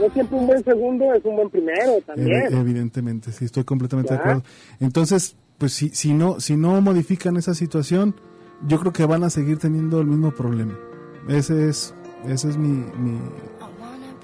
[0.00, 2.52] no siempre un buen segundo es un buen primero también.
[2.52, 4.42] evidentemente, sí, estoy completamente de acuerdo.
[4.80, 8.14] Entonces, pues si, si, no, si no modifican esa situación
[8.66, 10.78] yo creo que van a seguir teniendo el mismo problema.
[11.28, 11.94] Ese es,
[12.28, 12.84] esa es mi,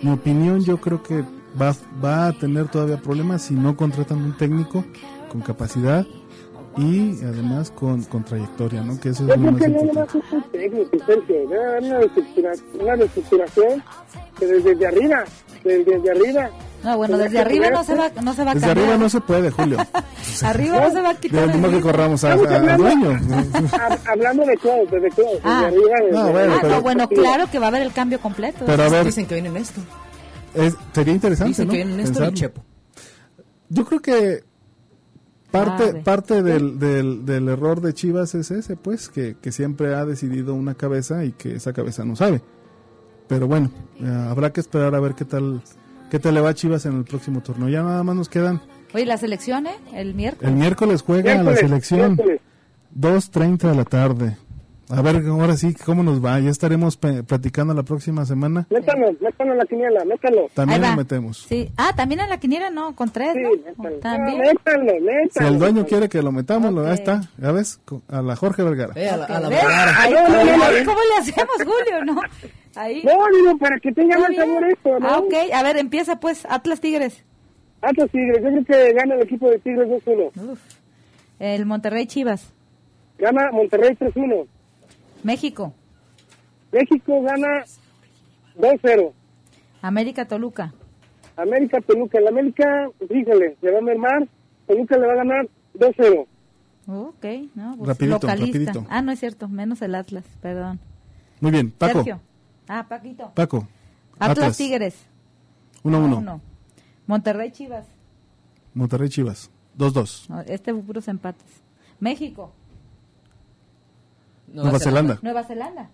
[0.02, 0.60] mi, opinión.
[0.64, 1.24] Yo creo que
[1.60, 4.84] va, va a tener todavía problemas si no contratan un técnico
[5.30, 6.06] con capacidad
[6.76, 8.98] y además con, con trayectoria, ¿no?
[9.00, 11.46] Que eso es lo más importante.
[12.80, 13.82] Una reestructuración
[14.38, 15.24] que desde arriba,
[15.64, 16.50] desde arriba
[16.82, 19.20] no, bueno, desde arriba no se va, no se va a Desde arriba no se
[19.20, 19.78] puede, Julio.
[20.42, 21.52] arriba no se va a quitar.
[21.52, 23.20] Que corramos a, dueño.
[24.06, 25.40] Hablando de todo, desde todo.
[25.44, 25.66] Ah.
[25.66, 28.64] arriba, no, bueno, ah, bueno, claro que va a haber el cambio completo.
[28.64, 29.80] Pero a ver, Dicen que viene esto.
[30.54, 31.72] Es, sería interesante, Dicen ¿no?
[31.72, 32.64] que viene esto y Chepo.
[33.68, 34.42] Yo creo que
[35.50, 39.94] parte, ah, parte del, del, del, error de Chivas es ese, pues, que, que siempre
[39.94, 42.42] ha decidido una cabeza y que esa cabeza no sabe.
[43.28, 43.70] Pero bueno,
[44.00, 45.62] eh, habrá que esperar a ver qué tal
[46.10, 47.68] ¿Qué tal le va Chivas en el próximo turno?
[47.68, 48.60] Ya nada más nos quedan.
[48.92, 49.76] Oye, la selección, ¿eh?
[49.94, 50.50] El miércoles.
[50.50, 52.16] El miércoles juega la selección.
[52.98, 54.36] 2.30 de la tarde.
[54.92, 56.40] A ver, ahora sí, ¿cómo nos va?
[56.40, 58.66] Ya estaremos platicando la próxima semana.
[58.70, 60.48] Métalo, métalo en la quiniela, métalo.
[60.52, 61.46] También lo metemos.
[61.48, 61.70] Sí.
[61.76, 63.90] Ah, también en la quiniela, no, con tres, sí, ¿no?
[64.00, 64.38] También.
[64.38, 65.30] métalo, métalo.
[65.30, 68.64] Si el dueño quiere que lo metamos, lo, ahí está, ya ves, a la Jorge
[68.64, 68.92] Vergara.
[68.96, 72.20] Eh, a la, a la ¿Cómo le hacemos, Julio, no?
[72.74, 73.02] Ahí.
[73.04, 75.08] No, digo, para que tenga más sabor esto, ¿no?
[75.08, 77.24] Ah, ok, a ver, empieza pues, Atlas Tigres.
[77.80, 80.58] Atlas Tigres, yo creo que gana el equipo de Tigres 2-1.
[81.38, 82.52] El Monterrey Chivas.
[83.18, 84.46] Gana Monterrey 3-1.
[85.22, 85.74] México.
[86.72, 87.64] México gana
[88.56, 89.12] 2-0.
[89.82, 90.72] América Toluca.
[91.36, 92.18] América Toluca.
[92.18, 94.28] El América, fíjale, le va a mermar.
[94.66, 96.26] Toluca le va a ganar 2-0.
[96.86, 98.86] Ok, no, pues rapidito, Rapidito.
[98.88, 100.80] Ah, no es cierto, menos el Atlas, perdón.
[101.40, 101.98] Muy bien, Paco.
[101.98, 102.20] Sergio.
[102.66, 103.32] Ah, Paquito.
[103.34, 103.68] Paco.
[104.18, 104.94] Atlas, Tigres.
[105.82, 106.40] 1-1.
[107.06, 107.86] Monterrey Chivas.
[108.74, 109.50] Monterrey Chivas.
[109.78, 110.44] 2-2.
[110.46, 111.46] este fue puros empates.
[112.00, 112.52] México.
[114.52, 115.18] Nueva, Zelanda.
[115.22, 115.90] Nueva Zelanda.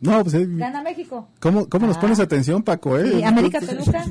[0.00, 0.34] No, pues.
[0.34, 1.28] Eh, Gana México.
[1.40, 2.24] ¿Cómo, cómo nos pones ah.
[2.24, 2.98] atención, Paco?
[2.98, 3.24] Eh?
[3.24, 4.04] América Toluca.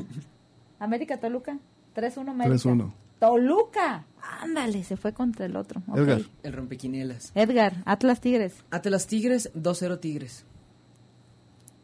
[0.78, 1.58] América Toluca.
[1.94, 2.56] 3-1 América.
[2.56, 2.92] 3-1.
[3.20, 4.04] Toluca.
[4.40, 5.82] Ándale, se fue contra el otro.
[5.94, 6.22] Edgar.
[6.42, 7.30] El rompequinielas.
[7.34, 8.54] Edgar, Atlas Tigres.
[8.70, 10.44] Atlas Tigres, 2-0 Tigres.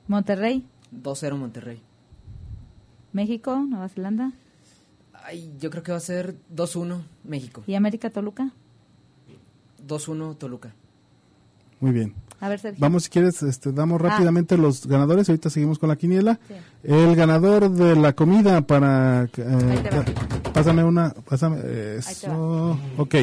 [0.08, 0.66] Monterrey.
[0.92, 1.80] 2-0 Monterrey.
[3.12, 4.32] México, Nueva Zelanda.
[5.12, 7.62] Ay, yo creo que va a ser 2-1 México.
[7.66, 8.52] ¿Y América Toluca?
[9.86, 10.74] 2-1 Toluca.
[11.80, 12.14] Muy bien.
[12.40, 12.80] A ver, Sergio.
[12.80, 14.08] Vamos, si quieres, este, damos ah.
[14.08, 15.28] rápidamente los ganadores.
[15.28, 16.38] Ahorita seguimos con la quiniela.
[16.82, 19.28] El ganador de la comida para...
[19.36, 20.14] Eh,
[20.54, 21.10] pásame una...
[21.10, 21.58] Pásame
[21.96, 22.78] eso.
[22.96, 23.16] Ok.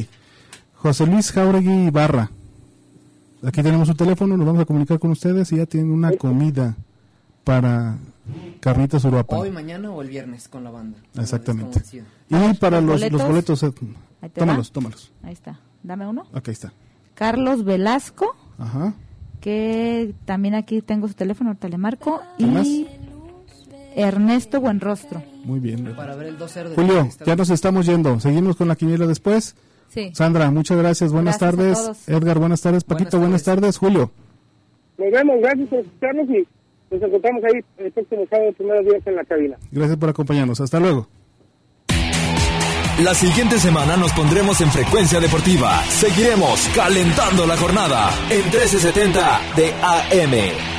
[0.75, 2.29] José Luis Jauregui Barra.
[3.43, 6.75] Aquí tenemos su teléfono, nos vamos a comunicar con ustedes y ya tienen una comida
[7.43, 7.97] para
[8.59, 9.39] Carnitas Uruapan.
[9.39, 10.97] Hoy, mañana o el viernes con la banda.
[11.15, 11.81] Exactamente.
[12.29, 13.71] Y para los boletos, los boletos eh,
[14.33, 15.11] tómalos, tómalos.
[15.23, 15.59] Ahí está.
[15.83, 16.25] Dame uno.
[16.33, 16.73] Aquí está.
[17.13, 18.35] Carlos Velasco.
[18.57, 18.93] Ajá.
[19.41, 22.21] Que también aquí tengo su teléfono, telemarco.
[22.37, 22.87] Y
[23.95, 25.23] Ernesto Buenrostro.
[25.43, 25.95] Muy bien.
[25.95, 28.19] Para ver el 2 de Julio, ya nos estamos yendo.
[28.19, 29.55] Seguimos con la quiniela después.
[29.89, 30.11] Sí.
[30.13, 31.11] Sandra, muchas gracias.
[31.11, 32.07] Buenas tardes.
[32.07, 32.83] Edgar, buenas tardes.
[32.83, 33.77] Paquito, buenas tardes.
[33.77, 34.11] Julio.
[34.97, 35.35] Nos vemos.
[35.41, 36.47] Gracias por escucharnos y
[36.91, 39.57] nos encontramos ahí el próximo sábado, primeros días en la cabina.
[39.71, 40.61] Gracias por acompañarnos.
[40.61, 41.07] Hasta luego.
[43.03, 45.83] La siguiente semana nos pondremos en frecuencia deportiva.
[45.83, 50.76] Seguiremos calentando la jornada en 1370 de AM.